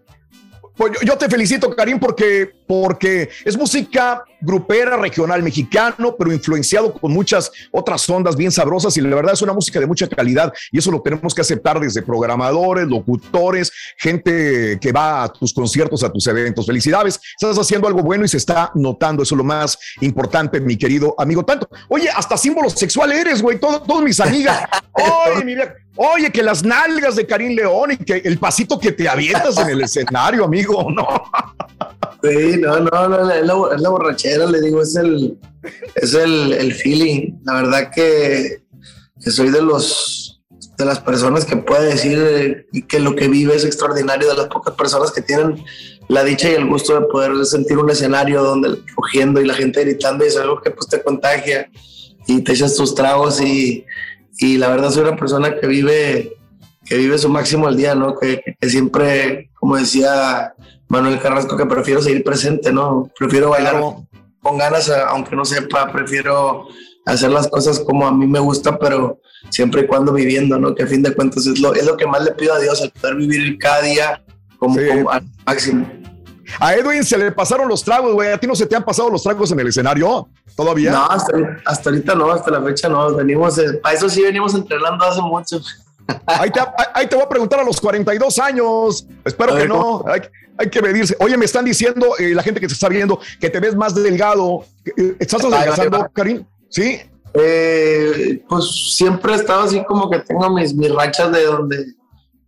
Pues 0.76 0.92
yo, 1.04 1.16
te 1.16 1.28
felicito, 1.28 1.70
Karim, 1.74 2.00
porque, 2.00 2.50
porque 2.66 3.28
es 3.44 3.56
música 3.56 4.24
grupera, 4.40 4.96
regional 4.96 5.42
mexicano, 5.42 6.14
pero 6.18 6.32
influenciado 6.32 6.92
con 6.92 7.12
muchas 7.12 7.50
otras 7.70 8.08
ondas 8.08 8.36
bien 8.36 8.52
sabrosas 8.52 8.96
y 8.96 9.00
la 9.00 9.14
verdad 9.16 9.32
es 9.32 9.42
una 9.42 9.52
música 9.52 9.80
de 9.80 9.86
mucha 9.86 10.06
calidad 10.06 10.52
y 10.70 10.78
eso 10.78 10.90
lo 10.90 11.00
tenemos 11.00 11.34
que 11.34 11.40
aceptar 11.40 11.80
desde 11.80 12.02
programadores, 12.02 12.86
locutores, 12.86 13.72
gente 13.96 14.78
que 14.80 14.92
va 14.92 15.24
a 15.24 15.32
tus 15.32 15.52
conciertos, 15.52 16.04
a 16.04 16.12
tus 16.12 16.26
eventos. 16.26 16.66
Felicidades, 16.66 17.18
estás 17.40 17.58
haciendo 17.58 17.88
algo 17.88 18.02
bueno 18.02 18.24
y 18.24 18.28
se 18.28 18.36
está 18.36 18.70
notando, 18.74 19.22
eso 19.22 19.34
es 19.34 19.38
lo 19.38 19.44
más 19.44 19.78
importante, 20.00 20.60
mi 20.60 20.76
querido 20.76 21.14
amigo. 21.18 21.44
Tanto, 21.44 21.68
oye, 21.88 22.08
hasta 22.10 22.36
símbolo 22.36 22.68
sexual 22.70 23.12
eres, 23.12 23.40
güey, 23.40 23.58
todas 23.58 24.02
mis 24.02 24.20
amigas. 24.20 24.68
Oye, 24.94 25.44
mi 25.44 25.54
Oye, 25.96 26.30
que 26.30 26.42
las 26.42 26.64
nalgas 26.64 27.14
de 27.14 27.26
Karim 27.26 27.54
León 27.54 27.92
y 27.92 27.96
que 27.96 28.16
el 28.24 28.38
pasito 28.38 28.78
que 28.78 28.92
te 28.92 29.08
avientas 29.08 29.56
en 29.58 29.68
el 29.68 29.80
escenario, 29.84 30.44
amigo, 30.44 30.90
¿no? 30.90 31.06
Sí, 32.24 32.56
no, 32.58 32.80
no, 32.80 33.08
no 33.08 33.30
es, 33.30 33.44
la, 33.44 33.88
borrachera, 33.88 34.46
le 34.46 34.60
digo, 34.60 34.80
es 34.80 34.96
el, 34.96 35.38
es 35.94 36.14
el, 36.14 36.72
feeling. 36.72 37.38
La 37.44 37.54
verdad 37.54 37.90
que, 37.94 38.62
soy 39.20 39.50
de 39.50 39.62
los 39.62 40.40
de 40.78 40.84
las 40.84 40.98
personas 40.98 41.44
que 41.44 41.56
puede 41.56 41.90
decir 41.90 42.66
y 42.72 42.82
que 42.82 42.98
lo 42.98 43.14
que 43.14 43.28
vive 43.28 43.54
es 43.54 43.64
extraordinario, 43.64 44.26
de 44.28 44.34
las 44.34 44.48
pocas 44.48 44.74
personas 44.74 45.12
que 45.12 45.22
tienen 45.22 45.62
la 46.08 46.24
dicha 46.24 46.50
y 46.50 46.54
el 46.54 46.66
gusto 46.66 46.98
de 46.98 47.06
poder 47.06 47.46
sentir 47.46 47.78
un 47.78 47.90
escenario 47.90 48.42
donde 48.42 48.80
cogiendo 48.96 49.40
y 49.40 49.46
la 49.46 49.54
gente 49.54 49.84
gritando 49.84 50.24
y 50.24 50.28
es 50.28 50.36
algo 50.36 50.60
que 50.60 50.72
pues 50.72 50.88
te 50.88 51.00
contagia 51.00 51.70
y 52.26 52.40
te 52.40 52.52
echas 52.52 52.74
tus 52.74 52.94
tragos 52.94 53.40
y, 53.40 53.84
y 54.38 54.58
la 54.58 54.68
verdad 54.68 54.90
soy 54.90 55.02
una 55.02 55.16
persona 55.16 55.58
que 55.58 55.66
vive, 55.66 56.36
que 56.84 56.96
vive 56.96 57.18
su 57.18 57.28
máximo 57.28 57.68
al 57.68 57.76
día, 57.76 57.94
¿no? 57.94 58.18
Que, 58.18 58.42
siempre, 58.62 59.50
como 59.64 59.78
decía 59.78 60.54
Manuel 60.88 61.18
Carrasco, 61.18 61.56
que 61.56 61.64
prefiero 61.64 62.02
seguir 62.02 62.22
presente, 62.22 62.70
¿no? 62.70 63.10
Prefiero 63.18 63.48
bailar 63.48 63.80
con 64.42 64.58
ganas, 64.58 64.90
aunque 65.08 65.34
no 65.34 65.42
sepa, 65.46 65.90
prefiero 65.90 66.66
hacer 67.06 67.30
las 67.30 67.48
cosas 67.48 67.80
como 67.80 68.06
a 68.06 68.12
mí 68.12 68.26
me 68.26 68.40
gusta, 68.40 68.78
pero 68.78 69.20
siempre 69.48 69.80
y 69.80 69.86
cuando 69.86 70.12
viviendo, 70.12 70.58
¿no? 70.58 70.74
Que 70.74 70.82
a 70.82 70.86
fin 70.86 71.02
de 71.02 71.14
cuentas 71.14 71.46
es 71.46 71.60
lo, 71.60 71.72
es 71.72 71.86
lo 71.86 71.96
que 71.96 72.06
más 72.06 72.22
le 72.22 72.32
pido 72.32 72.52
a 72.52 72.58
Dios, 72.58 72.78
el 72.82 72.90
poder 72.90 73.14
vivir 73.14 73.56
cada 73.58 73.80
día 73.80 74.22
como, 74.58 74.76
como 74.76 75.10
al 75.10 75.22
máximo. 75.46 75.90
A 76.60 76.74
Edwin 76.74 77.02
se 77.02 77.16
le 77.16 77.32
pasaron 77.32 77.66
los 77.66 77.82
tragos, 77.82 78.12
güey. 78.12 78.32
¿A 78.32 78.38
ti 78.38 78.46
no 78.46 78.54
se 78.54 78.66
te 78.66 78.76
han 78.76 78.84
pasado 78.84 79.08
los 79.08 79.22
tragos 79.22 79.50
en 79.50 79.60
el 79.60 79.68
escenario? 79.68 80.28
¿Todavía? 80.54 80.92
No, 80.92 81.06
hasta, 81.06 81.88
ahorita 81.88 82.14
no, 82.14 82.30
hasta 82.30 82.50
la 82.50 82.62
fecha 82.62 82.90
no. 82.90 83.14
Venimos, 83.14 83.58
para 83.82 83.96
eso 83.96 84.10
sí 84.10 84.20
venimos 84.20 84.54
entrenando 84.54 85.02
hace 85.06 85.22
mucho. 85.22 85.58
Ahí 86.26 86.50
te, 86.50 86.60
ahí 86.94 87.06
te 87.06 87.16
voy 87.16 87.24
a 87.24 87.28
preguntar 87.28 87.60
a 87.60 87.64
los 87.64 87.80
42 87.80 88.38
años. 88.38 89.06
Espero 89.24 89.56
que 89.56 89.68
no. 89.68 90.04
Hay, 90.56 90.70
que 90.70 90.80
medirse. 90.80 91.16
Oye, 91.18 91.36
me 91.36 91.44
están 91.44 91.64
diciendo 91.64 92.14
eh, 92.18 92.34
la 92.34 92.42
gente 92.42 92.60
que 92.60 92.68
se 92.68 92.74
está 92.74 92.88
viendo 92.88 93.18
que 93.40 93.50
te 93.50 93.60
ves 93.60 93.74
más 93.74 93.94
delgado. 93.94 94.64
Eh, 94.84 95.16
¿Estás 95.18 95.44
adelgazando, 95.44 96.08
Karim? 96.12 96.44
Sí. 96.68 97.00
Eh, 97.34 98.44
pues 98.48 98.94
siempre 98.94 99.32
he 99.32 99.36
estado 99.36 99.64
así 99.64 99.82
como 99.84 100.08
que 100.08 100.20
tengo 100.20 100.48
mis, 100.50 100.72
mis 100.74 100.94
rachas 100.94 101.32
de 101.32 101.44
donde 101.44 101.84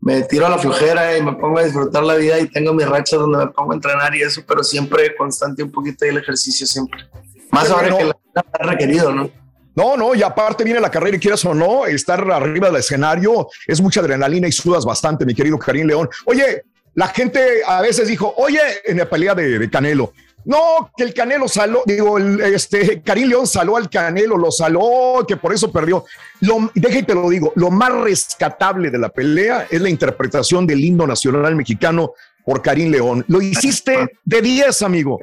me 0.00 0.22
tiro 0.22 0.46
a 0.46 0.50
la 0.50 0.58
flojera 0.58 1.18
y 1.18 1.22
me 1.22 1.32
pongo 1.32 1.58
a 1.58 1.64
disfrutar 1.64 2.04
la 2.04 2.14
vida 2.14 2.38
y 2.38 2.46
tengo 2.46 2.72
mis 2.72 2.88
rachas 2.88 3.18
donde 3.18 3.38
me 3.38 3.48
pongo 3.48 3.72
a 3.72 3.74
entrenar 3.74 4.14
y 4.14 4.22
eso, 4.22 4.42
pero 4.46 4.62
siempre 4.62 5.16
constante 5.16 5.64
un 5.64 5.72
poquito 5.72 6.06
y 6.06 6.10
el 6.10 6.18
ejercicio 6.18 6.64
siempre. 6.64 7.08
Más 7.50 7.68
ahora 7.70 7.96
que 7.96 8.04
la 8.04 8.16
ha 8.34 8.62
requerido, 8.62 9.12
¿no? 9.12 9.28
No, 9.76 9.94
no, 9.94 10.14
y 10.14 10.22
aparte 10.22 10.64
viene 10.64 10.80
la 10.80 10.90
carrera 10.90 11.16
y 11.16 11.20
quieras 11.20 11.44
o 11.44 11.54
no, 11.54 11.84
estar 11.84 12.18
arriba 12.30 12.68
del 12.68 12.76
escenario 12.76 13.48
es 13.66 13.80
mucha 13.82 14.00
adrenalina 14.00 14.48
y 14.48 14.52
sudas 14.52 14.86
bastante, 14.86 15.26
mi 15.26 15.34
querido 15.34 15.58
Karim 15.58 15.86
León. 15.86 16.08
Oye, 16.24 16.64
la 16.94 17.08
gente 17.08 17.60
a 17.66 17.82
veces 17.82 18.08
dijo, 18.08 18.32
oye, 18.38 18.58
en 18.86 18.96
la 18.96 19.08
pelea 19.08 19.34
de, 19.34 19.68
Canelo, 19.68 20.14
no, 20.46 20.90
que 20.96 21.04
el 21.04 21.12
Canelo 21.12 21.46
saló, 21.46 21.82
digo, 21.84 22.16
el, 22.16 22.40
este, 22.40 23.02
Karim 23.02 23.28
León 23.28 23.46
saló 23.46 23.76
al 23.76 23.90
Canelo, 23.90 24.38
lo 24.38 24.50
saló, 24.50 25.26
que 25.28 25.36
por 25.36 25.52
eso 25.52 25.70
perdió. 25.70 26.06
Lo, 26.40 26.70
deja 26.74 27.00
y 27.00 27.02
te 27.02 27.14
lo 27.14 27.28
digo, 27.28 27.52
lo 27.56 27.70
más 27.70 27.92
rescatable 27.92 28.90
de 28.90 28.98
la 28.98 29.10
pelea 29.10 29.66
es 29.70 29.82
la 29.82 29.90
interpretación 29.90 30.66
del 30.66 30.82
himno 30.82 31.06
nacional 31.06 31.54
mexicano 31.54 32.14
por 32.46 32.62
Karim 32.62 32.90
León. 32.90 33.26
Lo 33.28 33.42
hiciste 33.42 34.18
de 34.24 34.40
10, 34.40 34.80
amigo. 34.82 35.20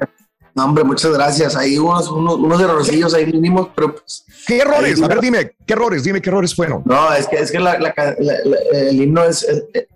No, 0.54 0.64
hombre, 0.64 0.84
muchas 0.84 1.12
gracias. 1.12 1.56
Hay 1.56 1.78
unos, 1.78 2.08
unos, 2.10 2.60
errorcillos 2.60 3.12
ahí 3.14 3.26
mínimos, 3.26 3.68
pero 3.74 3.94
pues. 3.94 4.24
¿Qué 4.46 4.58
errores? 4.58 5.02
A 5.02 5.08
ver, 5.08 5.20
dime, 5.20 5.56
¿qué 5.66 5.72
errores? 5.72 6.04
Dime 6.04 6.20
qué 6.22 6.30
errores 6.30 6.54
fueron. 6.54 6.82
No, 6.84 7.12
es 7.12 7.26
que, 7.26 7.36
es 7.36 7.50
que 7.50 7.58
el 7.58 9.00
himno 9.00 9.24
es, 9.24 9.46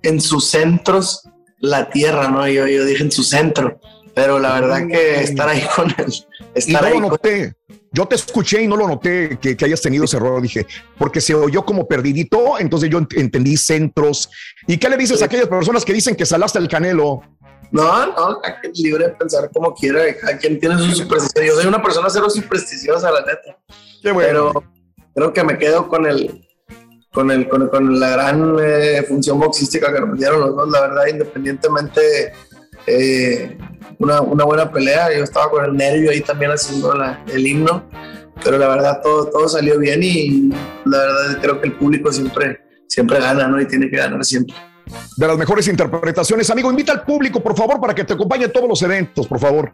en 0.03 0.21
sus 0.21 0.47
centros 0.47 1.23
la 1.61 1.89
tierra, 1.91 2.29
¿no? 2.29 2.47
Yo, 2.49 2.67
yo 2.67 2.85
dije 2.85 3.05
en 3.05 3.13
su 3.13 3.23
centro 3.23 3.79
pero 4.19 4.41
la 4.41 4.61
verdad 4.61 4.89
que 4.89 5.21
estar 5.21 5.49
ahí 5.49 5.63
con 5.77 5.95
él, 5.97 6.13
estar 6.53 6.85
ahí 6.85 6.95
lo 6.95 7.09
noté. 7.09 7.55
Yo 7.93 8.05
te 8.07 8.17
escuché 8.17 8.61
y 8.61 8.67
no 8.67 8.77
lo 8.77 8.89
noté 8.89 9.39
que, 9.41 9.57
hayas 9.65 9.81
tenido 9.81 10.07
ese 10.07 10.17
error, 10.17 10.43
dije, 10.43 10.67
porque 10.99 11.21
se 11.21 11.37
oyó 11.37 11.65
como 11.65 11.87
perdidito, 11.87 12.59
entonces 12.59 12.91
yo 12.91 12.99
entendí 12.99 13.57
centros. 13.57 14.29
¿Y 14.67 14.77
qué 14.77 14.89
le 14.89 14.97
dices 14.97 15.23
a 15.23 15.27
aquellas 15.27 15.47
personas 15.47 15.85
que 15.85 15.93
dicen 15.93 16.17
que 16.17 16.27
salaste 16.27 16.59
el 16.59 16.67
canelo? 16.67 17.23
No, 17.71 18.07
no, 18.07 18.41
libre 18.75 19.09
de 19.09 19.11
pensar 19.11 19.51
como 19.53 19.75
quiera, 19.75 20.03
a 20.03 20.37
quien 20.39 20.59
tiene 20.59 20.79
su 20.79 20.91
superstición. 20.93 21.47
Yo 21.47 21.55
soy 21.55 21.67
una 21.67 21.83
persona 21.83 22.09
cero 22.09 22.31
supersticiosa, 22.31 23.11
la 23.11 23.21
neta. 23.21 23.59
Qué 24.03 24.11
bueno. 24.13 24.53
Pero 24.53 24.65
creo 25.15 25.33
que 25.33 25.45
me 25.45 25.59
quedo 25.59 25.89
con 25.89 26.07
el, 26.07 26.47
con, 27.13 27.31
el, 27.31 27.49
con, 27.49 28.01
la 28.01 28.11
gran 28.11 28.57
eh, 28.63 29.05
función 29.07 29.39
boxística 29.39 29.93
que 29.93 30.01
nos 30.01 30.19
dieron 30.19 30.41
los 30.41 30.57
dos, 30.57 30.71
la 30.71 30.81
verdad, 30.83 31.07
independientemente 31.09 32.33
eh, 32.87 33.59
una, 33.99 34.23
una, 34.23 34.45
buena 34.45 34.71
pelea. 34.71 35.15
Yo 35.15 35.25
estaba 35.25 35.51
con 35.51 35.65
el 35.65 35.77
nervio 35.77 36.11
ahí 36.11 36.21
también 36.23 36.53
haciendo 36.53 36.95
el 37.27 37.47
himno, 37.47 37.85
pero 38.43 38.57
la 38.57 38.69
verdad 38.69 39.01
todo, 39.03 39.27
todo 39.27 39.49
salió 39.49 39.79
bien 39.79 40.03
y 40.03 40.51
la 40.87 40.99
verdad 40.99 41.39
creo 41.43 41.61
que 41.61 41.69
el 41.69 41.75
público 41.75 42.13
siempre, 42.13 42.61
siempre 42.87 43.21
gana, 43.21 43.47
¿no? 43.47 43.61
Y 43.61 43.67
tiene 43.67 43.91
que 43.91 43.97
ganar 43.97 44.25
siempre. 44.25 44.55
De 45.17 45.27
las 45.27 45.37
mejores 45.37 45.69
interpretaciones, 45.69 46.49
amigo, 46.51 46.71
invita 46.71 46.93
al 46.93 47.05
público, 47.05 47.41
por 47.41 47.57
favor, 47.57 47.81
para 47.81 47.95
que 47.95 48.05
te 48.05 48.15
acompañe 48.15 48.47
a 48.47 48.53
todos 48.53 48.69
los 48.69 48.81
eventos, 48.83 49.27
por 49.27 49.39
favor. 49.39 49.73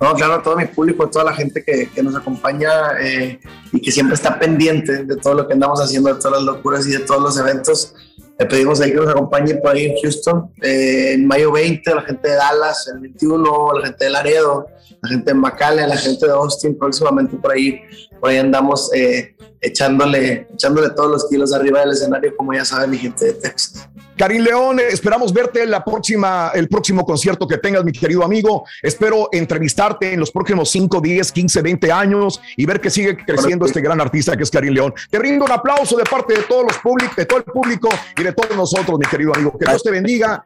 No, 0.00 0.14
claro, 0.14 0.34
a 0.34 0.42
todo 0.42 0.56
mi 0.56 0.66
público, 0.66 1.04
a 1.04 1.10
toda 1.10 1.24
la 1.24 1.32
gente 1.32 1.64
que, 1.64 1.90
nos 2.02 2.14
acompaña 2.14 2.70
eh, 3.00 3.40
y 3.72 3.80
que 3.80 3.90
siempre 3.90 4.14
está 4.14 4.38
pendiente 4.38 5.04
de 5.04 5.16
todo 5.16 5.34
lo 5.34 5.48
que 5.48 5.54
andamos 5.54 5.80
haciendo, 5.80 6.14
de 6.14 6.20
todas 6.20 6.40
las 6.40 6.42
locuras 6.42 6.86
y 6.86 6.92
de 6.92 7.00
todos 7.00 7.20
los 7.20 7.36
eventos. 7.36 7.94
Le 8.38 8.46
pedimos 8.46 8.80
ahí 8.80 8.92
que 8.92 8.96
nos 8.96 9.08
acompañe 9.08 9.56
por 9.56 9.72
ahí 9.72 9.86
en 9.86 9.96
Houston, 10.00 10.52
eh, 10.62 11.14
en 11.14 11.26
mayo 11.26 11.50
20, 11.50 11.92
la 11.92 12.02
gente 12.02 12.28
de 12.28 12.36
Dallas, 12.36 12.88
el 12.94 13.00
21, 13.00 13.72
la 13.80 13.86
gente 13.86 14.04
de 14.04 14.10
Laredo, 14.10 14.66
la 15.02 15.08
gente 15.08 15.32
de 15.32 15.34
McAllen, 15.34 15.88
la 15.88 15.96
gente 15.96 16.26
de 16.26 16.32
Austin, 16.32 16.78
próximamente 16.78 17.36
por 17.36 17.50
ahí, 17.50 17.80
por 18.20 18.30
ahí 18.30 18.36
andamos 18.36 18.92
eh, 18.94 19.34
echándole, 19.60 20.46
echándole 20.54 20.90
todos 20.90 21.10
los 21.10 21.28
kilos 21.28 21.52
arriba 21.52 21.80
del 21.80 21.92
escenario, 21.92 22.36
como 22.36 22.52
ya 22.54 22.64
saben 22.64 22.90
mi 22.90 22.98
gente 22.98 23.26
de 23.26 23.32
Texas. 23.34 23.88
Karim 24.16 24.42
León, 24.42 24.80
esperamos 24.80 25.32
verte 25.32 25.62
en 25.62 25.70
la 25.70 25.84
próxima, 25.84 26.50
el 26.52 26.68
próximo 26.68 27.06
concierto 27.06 27.46
que 27.46 27.56
tengas, 27.56 27.84
mi 27.84 27.92
querido 27.92 28.24
amigo. 28.24 28.64
Espero 28.82 29.28
entrevistarte 29.30 30.12
en 30.12 30.18
los 30.18 30.32
próximos 30.32 30.70
5, 30.70 31.00
10, 31.00 31.32
15, 31.32 31.62
20 31.62 31.92
años 31.92 32.40
y 32.56 32.66
ver 32.66 32.80
que 32.80 32.90
sigue 32.90 33.16
creciendo 33.16 33.64
este 33.64 33.80
gran 33.80 34.00
artista 34.00 34.36
que 34.36 34.42
es 34.42 34.50
Karim 34.50 34.74
León. 34.74 34.92
Te 35.08 35.20
rindo 35.20 35.44
un 35.44 35.52
aplauso 35.52 35.96
de 35.96 36.04
parte 36.04 36.34
de 36.34 36.42
todos 36.42 36.64
los 36.64 36.78
públicos, 36.78 37.14
de 37.16 37.26
todo 37.26 37.38
el 37.38 37.44
público 37.44 37.88
y 38.16 38.22
de 38.24 38.32
todos 38.32 38.56
nosotros, 38.56 38.98
mi 38.98 39.06
querido 39.06 39.34
amigo. 39.34 39.56
Que 39.56 39.66
Dios 39.66 39.82
te 39.84 39.92
bendiga, 39.92 40.44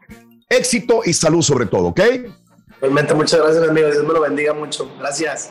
éxito 0.50 1.00
y 1.04 1.14
salud 1.14 1.40
sobre 1.40 1.64
todo, 1.64 1.88
¿ok? 1.88 2.00
Realmente 2.82 3.14
muchas 3.14 3.40
gracias, 3.40 3.66
amigo. 3.66 3.90
Dios 3.90 4.04
me 4.04 4.12
lo 4.12 4.20
bendiga 4.20 4.52
mucho. 4.52 4.90
Gracias. 4.98 5.50